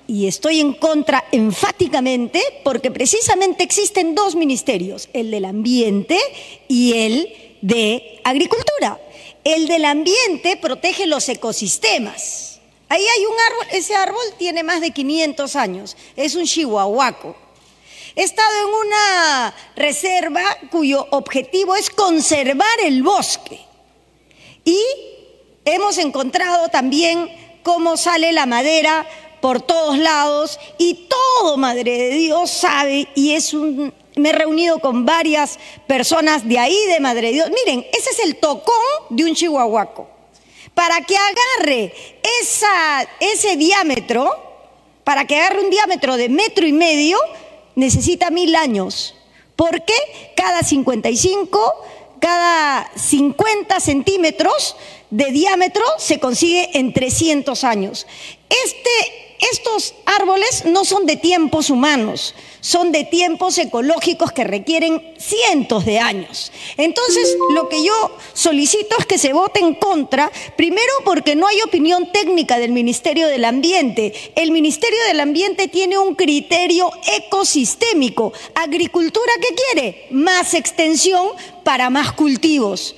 [0.06, 6.18] y estoy en contra enfáticamente porque precisamente existen dos ministerios, el del ambiente
[6.68, 9.00] y el de agricultura.
[9.44, 12.60] El del ambiente protege los ecosistemas.
[12.88, 17.36] Ahí hay un árbol, ese árbol tiene más de 500 años, es un chihuahuaco.
[18.16, 23.60] He estado en una reserva cuyo objetivo es conservar el bosque
[24.64, 24.78] y
[25.64, 27.28] hemos encontrado también
[27.62, 29.06] cómo sale la madera
[29.44, 33.92] por todos lados y todo Madre de Dios sabe y es un...
[34.16, 37.50] Me he reunido con varias personas de ahí, de Madre de Dios.
[37.50, 38.74] Miren, ese es el tocón
[39.10, 40.08] de un chihuahuaco.
[40.72, 41.92] Para que agarre
[42.40, 44.34] esa, ese diámetro,
[45.04, 47.18] para que agarre un diámetro de metro y medio,
[47.74, 49.14] necesita mil años.
[49.56, 49.92] Porque
[50.34, 51.84] cada 55,
[52.18, 54.74] cada 50 centímetros
[55.10, 58.06] de diámetro se consigue en 300 años.
[58.48, 65.84] Este estos árboles no son de tiempos humanos, son de tiempos ecológicos que requieren cientos
[65.84, 66.52] de años.
[66.76, 71.60] Entonces, lo que yo solicito es que se vote en contra, primero porque no hay
[71.62, 74.12] opinión técnica del Ministerio del Ambiente.
[74.34, 78.32] El Ministerio del Ambiente tiene un criterio ecosistémico.
[78.54, 80.06] Agricultura, ¿qué quiere?
[80.10, 81.28] Más extensión
[81.64, 82.94] para más cultivos.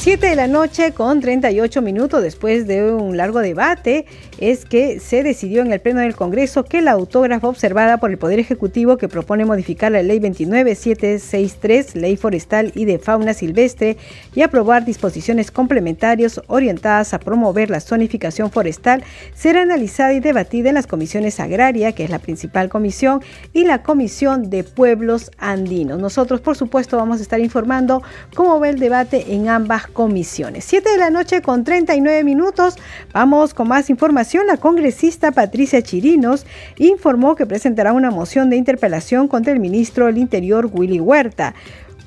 [0.00, 4.06] 7 de la noche con 38 minutos después de un largo debate
[4.38, 8.16] es que se decidió en el Pleno del Congreso que la autógrafa observada por el
[8.16, 13.98] Poder Ejecutivo que propone modificar la Ley 29763, Ley Forestal y de Fauna Silvestre,
[14.34, 20.76] y aprobar disposiciones complementarias orientadas a promover la zonificación forestal, será analizada y debatida en
[20.76, 23.20] las comisiones agraria, que es la principal comisión,
[23.52, 25.98] y la Comisión de Pueblos Andinos.
[25.98, 28.02] Nosotros, por supuesto, vamos a estar informando
[28.34, 30.64] cómo va el debate en ambas comisiones.
[30.64, 32.76] 7 de la noche con 39 minutos.
[33.12, 34.46] Vamos con más información.
[34.46, 36.46] La congresista Patricia Chirinos
[36.78, 41.54] informó que presentará una moción de interpelación contra el ministro del Interior Willy Huerta.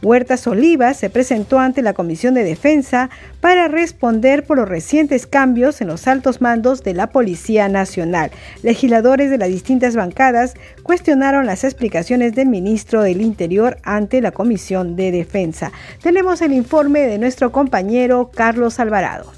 [0.03, 5.79] Huertas Olivas se presentó ante la Comisión de Defensa para responder por los recientes cambios
[5.79, 8.29] en los altos mandos de la Policía Nacional.
[8.63, 14.97] Legisladores de las distintas bancadas cuestionaron las explicaciones del ministro del Interior ante la Comisión
[14.97, 15.71] de Defensa.
[16.01, 19.31] Tenemos el informe de nuestro compañero Carlos Alvarado.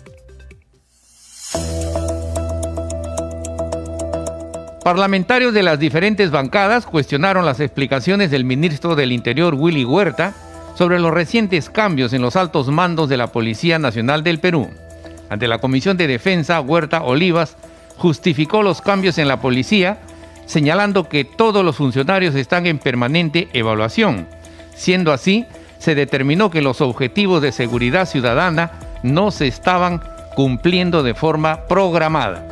[4.84, 10.36] Parlamentarios de las diferentes bancadas cuestionaron las explicaciones del ministro del Interior Willy Huerta
[10.76, 14.70] sobre los recientes cambios en los altos mandos de la Policía Nacional del Perú.
[15.30, 17.56] Ante la Comisión de Defensa, Huerta Olivas
[17.98, 19.98] justificó los cambios en la policía,
[20.46, 24.28] señalando que todos los funcionarios están en permanente evaluación.
[24.76, 25.46] Siendo así,
[25.80, 28.72] se determinó que los objetivos de seguridad ciudadana
[29.02, 30.02] no se estaban
[30.36, 32.46] cumpliendo de forma programada.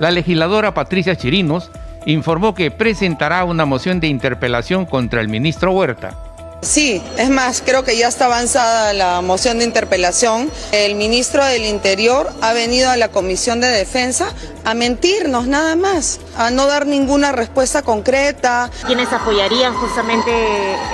[0.00, 1.70] La legisladora Patricia Chirinos
[2.06, 6.27] informó que presentará una moción de interpelación contra el ministro Huerta.
[6.60, 10.50] Sí, es más, creo que ya está avanzada la moción de interpelación.
[10.72, 14.32] El ministro del Interior ha venido a la Comisión de Defensa
[14.64, 18.70] a mentirnos nada más, a no dar ninguna respuesta concreta.
[18.86, 20.30] ¿Quiénes apoyarían justamente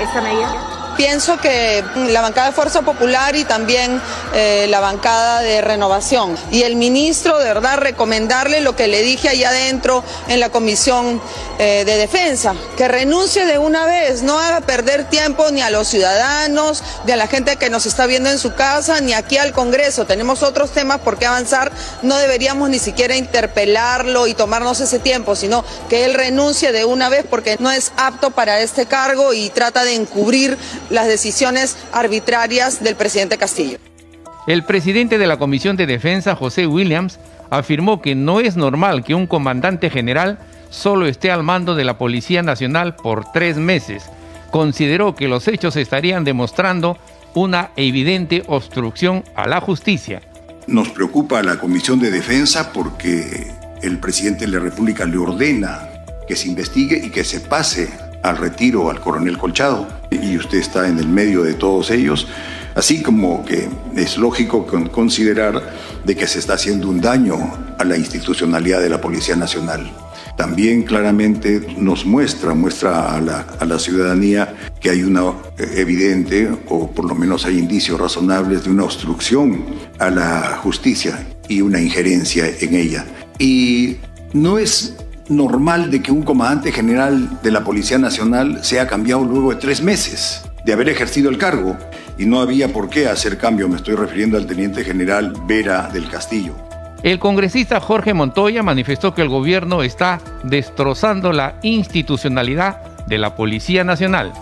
[0.02, 0.83] esta medida?
[0.96, 4.00] Pienso que la bancada de Fuerza Popular y también
[4.32, 6.36] eh, la bancada de Renovación.
[6.52, 11.20] Y el ministro, de verdad, recomendarle lo que le dije allá adentro en la Comisión
[11.58, 15.88] eh, de Defensa, que renuncie de una vez, no haga perder tiempo ni a los
[15.88, 19.52] ciudadanos, ni a la gente que nos está viendo en su casa, ni aquí al
[19.52, 20.04] Congreso.
[20.04, 21.72] Tenemos otros temas por qué avanzar,
[22.02, 27.08] no deberíamos ni siquiera interpelarlo y tomarnos ese tiempo, sino que él renuncie de una
[27.08, 30.58] vez porque no es apto para este cargo y trata de encubrir
[30.90, 33.78] las decisiones arbitrarias del presidente Castillo.
[34.46, 37.18] El presidente de la Comisión de Defensa, José Williams,
[37.50, 40.38] afirmó que no es normal que un comandante general
[40.70, 44.04] solo esté al mando de la Policía Nacional por tres meses.
[44.50, 46.98] Consideró que los hechos estarían demostrando
[47.34, 50.20] una evidente obstrucción a la justicia.
[50.66, 53.50] Nos preocupa la Comisión de Defensa porque
[53.82, 55.88] el presidente de la República le ordena
[56.26, 57.90] que se investigue y que se pase
[58.22, 59.86] al retiro al coronel Colchado
[60.22, 62.26] y usted está en el medio de todos ellos,
[62.74, 67.36] así como que es lógico considerar de que se está haciendo un daño
[67.78, 69.90] a la institucionalidad de la Policía Nacional.
[70.36, 75.32] También claramente nos muestra, muestra a la, a la ciudadanía que hay una
[75.76, 79.64] evidente, o por lo menos hay indicios razonables de una obstrucción
[79.98, 83.06] a la justicia y una injerencia en ella.
[83.38, 83.98] Y
[84.32, 84.96] no es
[85.28, 89.82] normal de que un comandante general de la Policía Nacional sea cambiado luego de tres
[89.82, 91.76] meses de haber ejercido el cargo
[92.18, 93.68] y no había por qué hacer cambio.
[93.68, 96.54] Me estoy refiriendo al teniente general Vera del Castillo.
[97.02, 103.84] El congresista Jorge Montoya manifestó que el gobierno está destrozando la institucionalidad de la Policía
[103.84, 104.32] Nacional.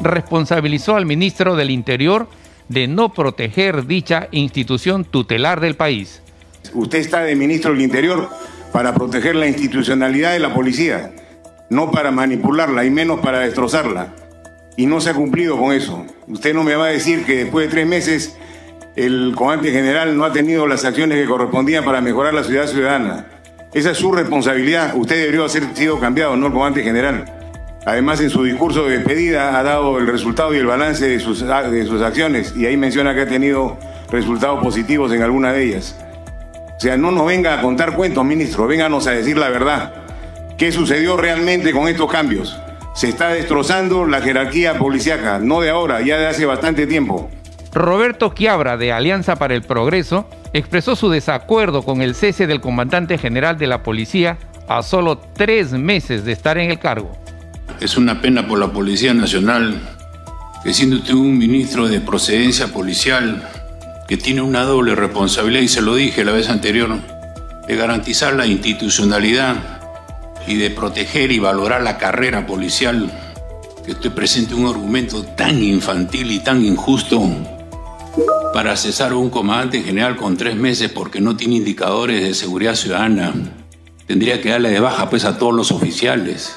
[0.00, 2.28] Responsabilizó al ministro del Interior
[2.68, 6.22] de no proteger dicha institución tutelar del país.
[6.72, 8.30] Usted está de ministro del Interior
[8.74, 11.12] para proteger la institucionalidad de la policía,
[11.70, 14.08] no para manipularla y menos para destrozarla.
[14.76, 16.04] Y no se ha cumplido con eso.
[16.26, 18.36] Usted no me va a decir que después de tres meses
[18.96, 23.26] el comandante general no ha tenido las acciones que correspondían para mejorar la ciudad ciudadana.
[23.72, 24.96] Esa es su responsabilidad.
[24.96, 27.26] Usted debería haber sido cambiado, no el comandante general.
[27.86, 31.46] Además, en su discurso de despedida ha dado el resultado y el balance de sus,
[31.46, 33.78] de sus acciones y ahí menciona que ha tenido
[34.10, 35.96] resultados positivos en alguna de ellas.
[36.76, 39.94] O sea, no nos venga a contar cuentos, ministro, vénganos a decir la verdad.
[40.58, 42.56] ¿Qué sucedió realmente con estos cambios?
[42.94, 47.30] Se está destrozando la jerarquía policíaca, no de ahora, ya de hace bastante tiempo.
[47.72, 53.18] Roberto Quiabra, de Alianza para el Progreso, expresó su desacuerdo con el cese del comandante
[53.18, 57.10] general de la policía a solo tres meses de estar en el cargo.
[57.80, 59.80] Es una pena por la Policía Nacional
[60.62, 63.48] que siendo usted un ministro de procedencia policial
[64.06, 66.98] que tiene una doble responsabilidad, y se lo dije la vez anterior,
[67.66, 69.56] de garantizar la institucionalidad
[70.46, 73.10] y de proteger y valorar la carrera policial,
[73.84, 77.22] que usted presente un argumento tan infantil y tan injusto
[78.52, 82.76] para cesar a un comandante general con tres meses porque no tiene indicadores de seguridad
[82.76, 83.34] ciudadana.
[84.06, 86.56] Tendría que darle de baja pues a todos los oficiales.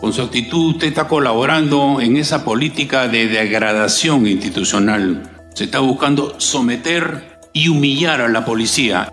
[0.00, 5.33] Con su actitud usted está colaborando en esa política de degradación institucional.
[5.54, 9.12] Se está buscando someter y humillar a la policía.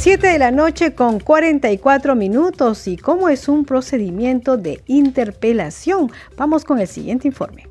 [0.00, 6.10] 7 de la noche con 44 minutos y cómo es un procedimiento de interpelación.
[6.36, 7.69] Vamos con el siguiente informe.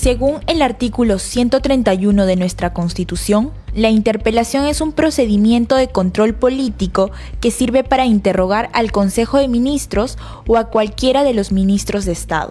[0.00, 7.10] Según el artículo 131 de nuestra Constitución, la interpelación es un procedimiento de control político
[7.42, 12.12] que sirve para interrogar al Consejo de Ministros o a cualquiera de los ministros de
[12.12, 12.50] Estado,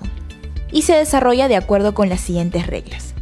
[0.71, 3.15] y se desarrolla de acuerdo con las siguientes reglas.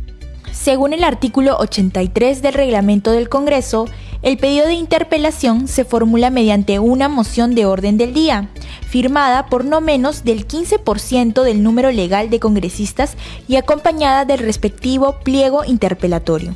[0.67, 3.85] Según el artículo 83 del reglamento del Congreso,
[4.21, 8.49] el pedido de interpelación se formula mediante una moción de orden del día,
[8.85, 13.15] firmada por no menos del 15% del número legal de congresistas
[13.47, 16.53] y acompañada del respectivo pliego interpelatorio.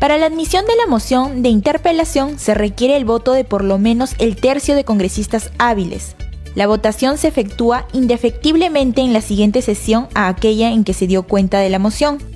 [0.00, 3.76] Para la admisión de la moción de interpelación se requiere el voto de por lo
[3.76, 6.16] menos el tercio de congresistas hábiles.
[6.54, 11.24] La votación se efectúa indefectiblemente en la siguiente sesión a aquella en que se dio
[11.24, 12.33] cuenta de la moción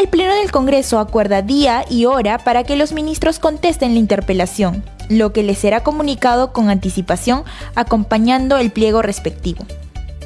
[0.00, 4.82] el Pleno del Congreso acuerda día y hora para que los ministros contesten la interpelación,
[5.10, 7.44] lo que les será comunicado con anticipación
[7.74, 9.66] acompañando el pliego respectivo.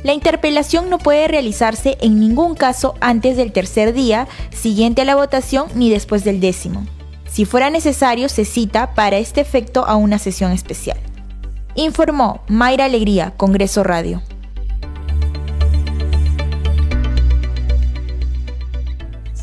[0.05, 5.17] La interpelación no puede realizarse en ningún caso antes del tercer día siguiente a la
[5.17, 6.87] votación ni después del décimo.
[7.29, 10.99] Si fuera necesario, se cita para este efecto a una sesión especial.
[11.75, 14.23] Informó Mayra Alegría, Congreso Radio.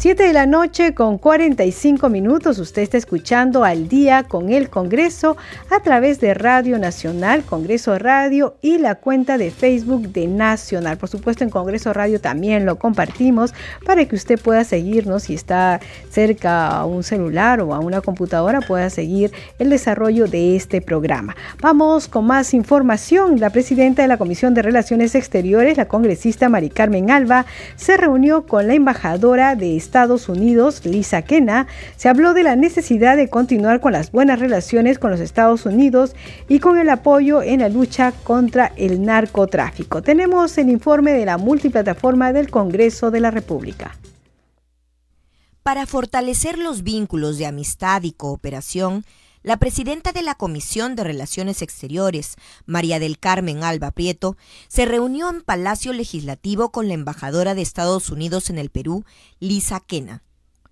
[0.02, 2.58] 7 de la noche con 45 minutos.
[2.58, 5.38] Usted está escuchando al día con el Congreso
[5.70, 10.98] a través de Radio Nacional, Congreso Radio y la cuenta de Facebook de Nacional.
[10.98, 13.54] Por supuesto, en Congreso Radio también lo compartimos
[13.86, 15.80] para que usted pueda seguirnos si está
[16.10, 21.36] cerca a un celular o a una computadora, pueda seguir el desarrollo de este programa.
[21.62, 23.40] Vamos con más información.
[23.40, 27.46] La presidenta de la Comisión de Relaciones Exteriores, la congresista Mari Carmen Alba,
[27.76, 29.91] se reunió con la embajadora de Estados
[30.30, 31.68] Unidos, Lisa Kena,
[31.98, 36.16] se habló de la necesidad de continuar con las buenas relaciones con los Estados Unidos
[36.48, 40.02] y con el apoyo en la lucha contra el narcotráfico.
[40.02, 43.98] Tenemos el informe de la multiplataforma del Congreso de la República.
[45.62, 49.04] Para fortalecer los vínculos de amistad y cooperación,
[49.44, 52.36] la presidenta de la Comisión de Relaciones Exteriores,
[52.66, 54.38] María del Carmen Alba Prieto,
[54.68, 59.04] se reunió en Palacio Legislativo con la embajadora de Estados Unidos en el Perú,
[59.40, 60.24] Lisa Kena.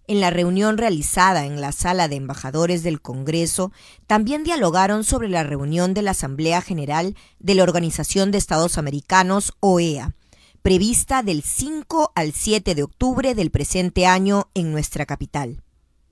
[0.08, 3.72] En la reunión realizada en la sala de embajadores del Congreso,
[4.08, 9.54] también dialogaron sobre la reunión de la Asamblea General de la Organización de Estados Americanos,
[9.60, 10.16] OEA,
[10.62, 15.64] prevista del 5 al 7 de octubre del presente año en nuestra capital.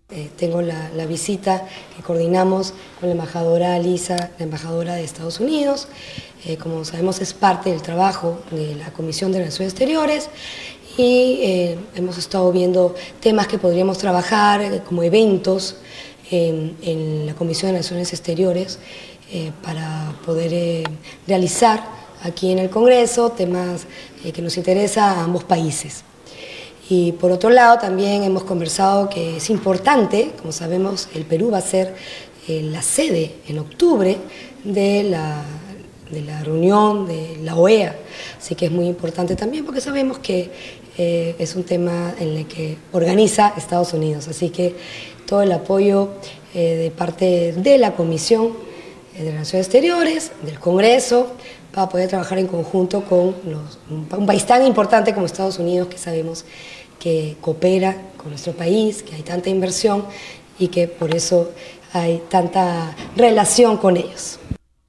[0.09, 5.89] Eh, tengo la, visita que coordinamos con la embajadora Lisa, la embajadora de Estados Unidos.
[6.45, 10.29] Eh, como sabemos es parte del trabajo de la Comisión de Relaciones Exteriores
[10.97, 15.75] y eh, hemos estado viendo temas que podríamos trabajar como eventos
[16.31, 18.79] en la Comisión de Relaciones Exteriores
[19.61, 20.87] para poder
[21.27, 21.83] realizar
[22.23, 23.85] aquí en el Congreso temas
[24.33, 26.06] que nos interesan a ambos países.
[26.89, 31.57] Y por otro lado, también hemos conversado que es importante, como sabemos, el Perú va
[31.57, 31.95] a ser
[32.47, 34.17] eh, la sede en octubre
[34.63, 35.43] de la,
[36.09, 37.93] de la reunión de la OEA.
[38.37, 40.49] Así que es muy importante también porque sabemos que
[40.97, 44.29] eh, es un tema en el que organiza Estados Unidos.
[44.29, 44.75] Así que
[45.25, 46.11] todo el apoyo
[46.53, 48.53] eh, de parte de la Comisión
[49.17, 51.27] de Relaciones Exteriores, del Congreso,
[51.73, 53.35] para poder trabajar en conjunto con
[53.89, 56.45] un país tan importante como Estados Unidos, que sabemos
[56.99, 60.05] que coopera con nuestro país, que hay tanta inversión
[60.59, 61.51] y que por eso
[61.93, 64.39] hay tanta relación con ellos.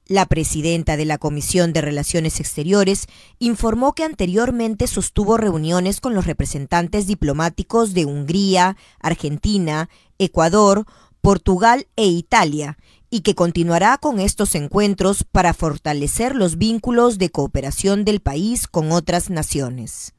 [0.09, 3.05] La presidenta de la Comisión de Relaciones Exteriores
[3.37, 9.87] informó que anteriormente sostuvo reuniones con los representantes diplomáticos de Hungría, Argentina,
[10.17, 10.85] Ecuador,
[11.21, 12.79] Portugal e Italia
[13.11, 18.91] y que continuará con estos encuentros para fortalecer los vínculos de cooperación del país con
[18.91, 20.13] otras naciones.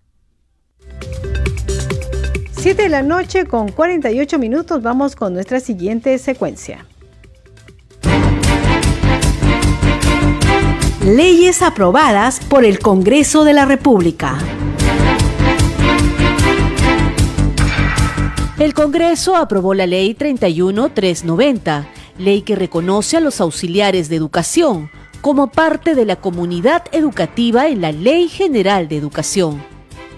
[2.61, 6.85] 7 de la noche con 48 minutos vamos con nuestra siguiente secuencia.
[11.07, 14.37] Leyes aprobadas por el Congreso de la República.
[18.59, 21.89] El Congreso aprobó la Ley 31390
[22.19, 24.91] ley que reconoce a los auxiliares de educación
[25.23, 29.70] como parte de la comunidad educativa en la Ley General de Educación.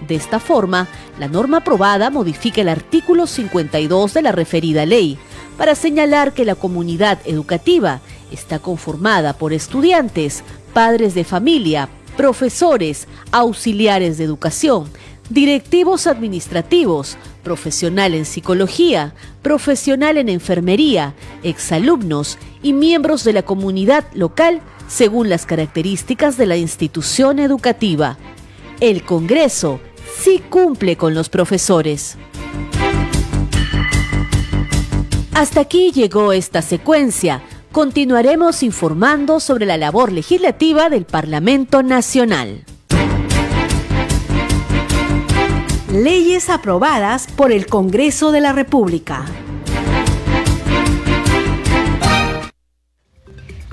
[0.07, 0.87] De esta forma,
[1.19, 5.17] la norma aprobada modifica el artículo 52 de la referida ley
[5.57, 8.01] para señalar que la comunidad educativa
[8.31, 10.43] está conformada por estudiantes,
[10.73, 11.87] padres de familia,
[12.17, 14.89] profesores, auxiliares de educación,
[15.29, 24.61] directivos administrativos, profesional en psicología, profesional en enfermería, exalumnos y miembros de la comunidad local
[24.87, 28.17] según las características de la institución educativa.
[28.79, 29.79] El Congreso
[30.17, 32.17] sí cumple con los profesores.
[35.33, 37.41] Hasta aquí llegó esta secuencia.
[37.71, 42.63] Continuaremos informando sobre la labor legislativa del Parlamento Nacional.
[45.91, 49.25] Leyes aprobadas por el Congreso de la República.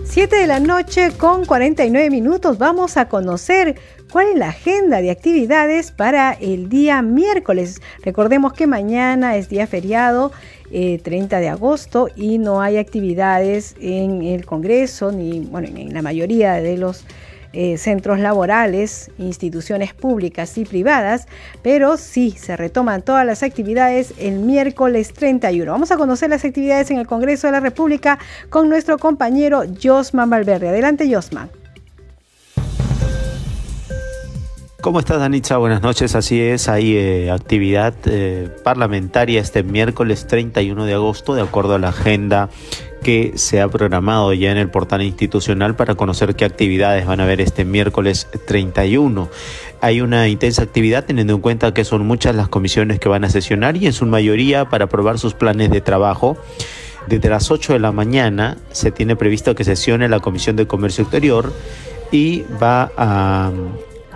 [0.05, 3.79] 7 de la noche con 49 minutos vamos a conocer
[4.11, 7.81] cuál es la agenda de actividades para el día miércoles.
[8.03, 10.33] Recordemos que mañana es día feriado,
[10.71, 16.03] 30 eh, de agosto, y no hay actividades en el Congreso ni bueno, en la
[16.03, 17.05] mayoría de los
[17.53, 21.27] eh, centros laborales, instituciones públicas y privadas,
[21.63, 25.71] pero sí se retoman todas las actividades el miércoles 31.
[25.71, 28.19] Vamos a conocer las actividades en el Congreso de la República
[28.51, 30.69] con nuestro compañero Josman Valverde.
[30.69, 31.60] Adelante, Josman.
[34.83, 35.59] ¿Cómo estás, Danitza?
[35.59, 36.15] Buenas noches.
[36.15, 41.79] Así es, hay eh, actividad eh, parlamentaria este miércoles 31 de agosto, de acuerdo a
[41.79, 42.49] la agenda
[43.03, 47.25] que se ha programado ya en el portal institucional para conocer qué actividades van a
[47.25, 49.29] haber este miércoles 31.
[49.83, 53.29] Hay una intensa actividad teniendo en cuenta que son muchas las comisiones que van a
[53.29, 56.39] sesionar y en su mayoría para aprobar sus planes de trabajo.
[57.07, 61.03] Desde las 8 de la mañana se tiene previsto que sesione la Comisión de Comercio
[61.03, 61.53] Exterior
[62.11, 63.51] y va a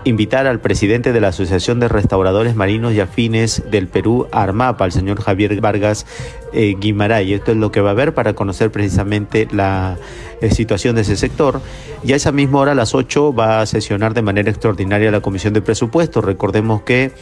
[0.05, 4.93] invitar al presidente de la Asociación de Restauradores Marinos y Afines del Perú, Armapa, al
[4.93, 6.07] señor Javier Vargas
[6.53, 7.33] eh, Guimaray.
[7.33, 9.97] Esto es lo que va a haber para conocer precisamente la
[10.41, 11.61] eh, situación de ese sector.
[12.05, 15.21] Y a esa misma hora, a las 8, va a sesionar de manera extraordinaria la
[15.21, 16.25] Comisión de Presupuestos.
[16.25, 17.13] Recordemos que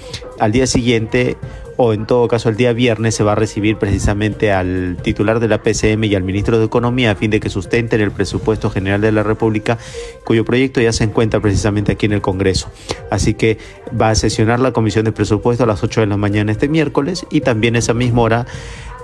[0.42, 1.36] al día siguiente,
[1.76, 5.46] o en todo caso el día viernes, se va a recibir precisamente al titular de
[5.46, 9.00] la PCM y al ministro de Economía a fin de que sustenten el presupuesto general
[9.00, 9.78] de la República,
[10.24, 12.72] cuyo proyecto ya se encuentra precisamente aquí en el Congreso.
[13.08, 13.58] Así que
[13.98, 17.24] va a sesionar la Comisión de Presupuestos a las 8 de la mañana este miércoles
[17.30, 18.46] y también esa misma hora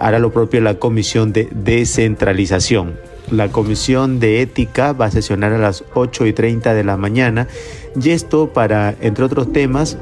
[0.01, 2.99] hará lo propio la Comisión de Descentralización.
[3.31, 7.47] La Comisión de Ética va a sesionar a las 8 y 30 de la mañana
[7.95, 9.99] y esto para, entre otros temas,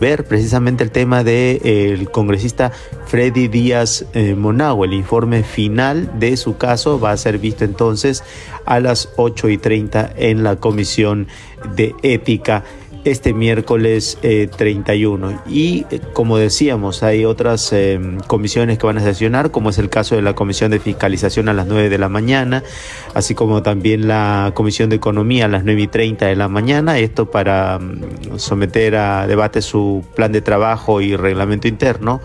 [0.00, 2.72] ver precisamente el tema del de, el congresista
[3.06, 4.34] Freddy Díaz eh.
[4.34, 8.22] El informe final de su caso va a ser visto entonces
[8.64, 11.26] a las 8 y 30 en la Comisión
[11.74, 12.64] de Ética
[13.10, 15.30] este miércoles 31.
[15.30, 19.78] Eh, y eh, como decíamos, hay otras eh, comisiones que van a sesionar, como es
[19.78, 22.62] el caso de la Comisión de Fiscalización a las 9 de la mañana,
[23.14, 26.98] así como también la Comisión de Economía a las 9 y 30 de la mañana,
[26.98, 32.20] esto para mm, someter a debate su plan de trabajo y reglamento interno.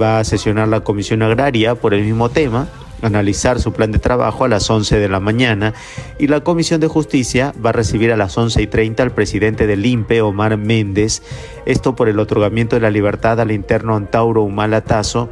[0.00, 2.68] va a sesionar la Comisión Agraria por el mismo tema
[3.02, 5.74] analizar su plan de trabajo a las 11 de la mañana
[6.18, 9.66] y la Comisión de Justicia va a recibir a las 11 y 30 al presidente
[9.66, 11.22] del INPE, Omar Méndez,
[11.66, 15.28] esto por el otorgamiento de la libertad al interno Antauro Humala Tazo,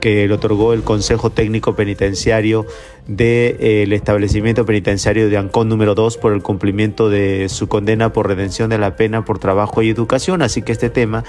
[0.00, 2.66] que le otorgó el Consejo Técnico Penitenciario
[3.06, 8.28] del eh, establecimiento penitenciario de Ancón número 2 por el cumplimiento de su condena por
[8.28, 10.42] redención de la pena por trabajo y educación.
[10.42, 11.24] Así que este tema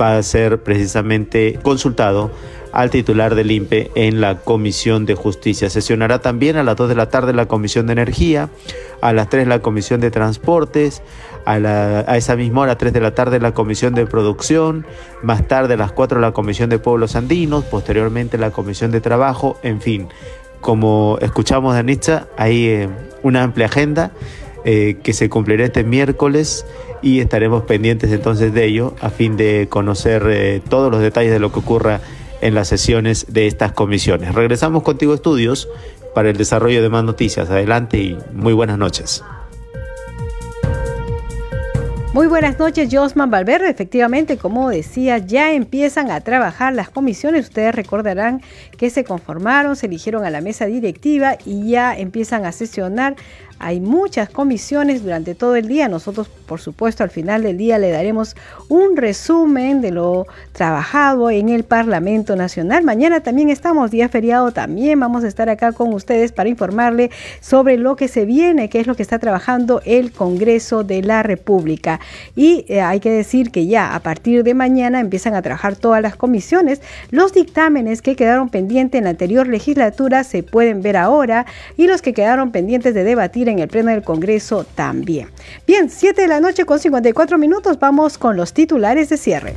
[0.00, 2.30] va a ser precisamente consultado
[2.76, 5.70] al titular del INPE en la Comisión de Justicia.
[5.70, 8.50] Sesionará también a las 2 de la tarde la Comisión de Energía,
[9.00, 11.02] a las 3 la Comisión de Transportes,
[11.46, 11.56] a,
[12.18, 14.84] esa misma hora, 3 de la tarde, la Comisión de Producción,
[15.22, 19.58] más tarde a las 4 la Comisión de Pueblos Andinos, posteriormente la Comisión de Trabajo,
[19.62, 20.08] en fin,
[20.60, 22.88] como escuchamos de Nietzsche, hay eh,
[23.22, 24.10] una amplia agenda
[24.66, 26.66] eh, que se cumplirá este miércoles
[27.00, 31.38] y estaremos pendientes entonces de ello a fin de conocer eh, todos los detalles de
[31.38, 32.02] lo que ocurra
[32.40, 34.34] en las sesiones de estas comisiones.
[34.34, 35.68] Regresamos contigo, estudios,
[36.14, 37.50] para el desarrollo de más noticias.
[37.50, 39.22] Adelante y muy buenas noches.
[42.16, 43.68] Muy buenas noches, Josman Valverde.
[43.68, 47.48] Efectivamente, como decía, ya empiezan a trabajar las comisiones.
[47.48, 48.40] Ustedes recordarán
[48.78, 53.16] que se conformaron, se eligieron a la mesa directiva y ya empiezan a sesionar
[53.58, 55.88] Hay muchas comisiones durante todo el día.
[55.88, 58.36] Nosotros, por supuesto, al final del día le daremos
[58.68, 62.84] un resumen de lo trabajado en el Parlamento Nacional.
[62.84, 67.78] Mañana también estamos día feriado, también vamos a estar acá con ustedes para informarle sobre
[67.78, 72.00] lo que se viene, qué es lo que está trabajando el Congreso de la República.
[72.34, 76.02] Y eh, hay que decir que ya a partir de mañana empiezan a trabajar todas
[76.02, 76.82] las comisiones.
[77.10, 81.46] Los dictámenes que quedaron pendientes en la anterior legislatura se pueden ver ahora
[81.76, 85.28] y los que quedaron pendientes de debatir en el Pleno del Congreso también.
[85.66, 89.56] Bien, 7 de la noche con 54 minutos, vamos con los titulares de cierre.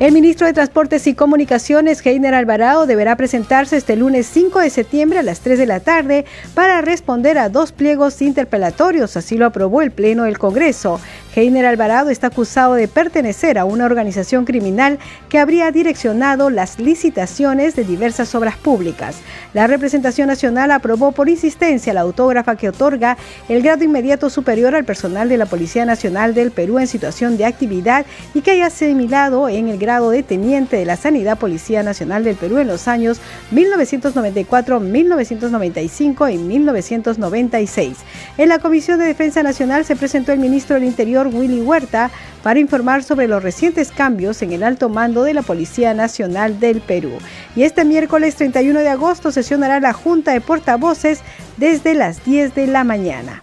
[0.00, 5.18] El ministro de Transportes y Comunicaciones, Heiner Alvarado, deberá presentarse este lunes 5 de septiembre
[5.18, 6.24] a las 3 de la tarde
[6.54, 11.00] para responder a dos pliegos interpelatorios, así lo aprobó el Pleno del Congreso.
[11.38, 17.76] Heiner Alvarado está acusado de pertenecer a una organización criminal que habría direccionado las licitaciones
[17.76, 19.18] de diversas obras públicas.
[19.54, 23.16] La representación nacional aprobó por insistencia la autógrafa que otorga
[23.48, 27.44] el grado inmediato superior al personal de la Policía Nacional del Perú en situación de
[27.44, 32.24] actividad y que haya asimilado en el grado de teniente de la Sanidad Policía Nacional
[32.24, 33.20] del Perú en los años
[33.52, 37.96] 1994, 1995 y 1996.
[38.38, 42.10] En la Comisión de Defensa Nacional se presentó el ministro del Interior Willy Huerta
[42.42, 46.80] para informar sobre los recientes cambios en el alto mando de la Policía Nacional del
[46.80, 47.12] Perú.
[47.56, 51.20] Y este miércoles 31 de agosto sesionará la Junta de Portavoces
[51.56, 53.42] desde las 10 de la mañana.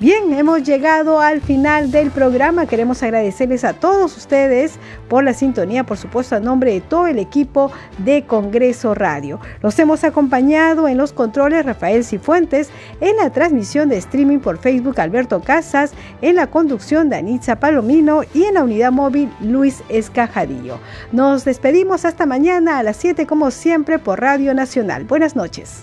[0.00, 2.64] Bien, hemos llegado al final del programa.
[2.64, 4.78] Queremos agradecerles a todos ustedes
[5.10, 9.40] por la sintonía, por supuesto, a nombre de todo el equipo de Congreso Radio.
[9.60, 12.70] Los hemos acompañado en los controles Rafael Cifuentes,
[13.02, 15.92] en la transmisión de streaming por Facebook Alberto Casas,
[16.22, 20.78] en la conducción Danitza Palomino y en la unidad móvil Luis Escajadillo.
[21.12, 25.04] Nos despedimos hasta mañana a las 7 como siempre por Radio Nacional.
[25.04, 25.82] Buenas noches.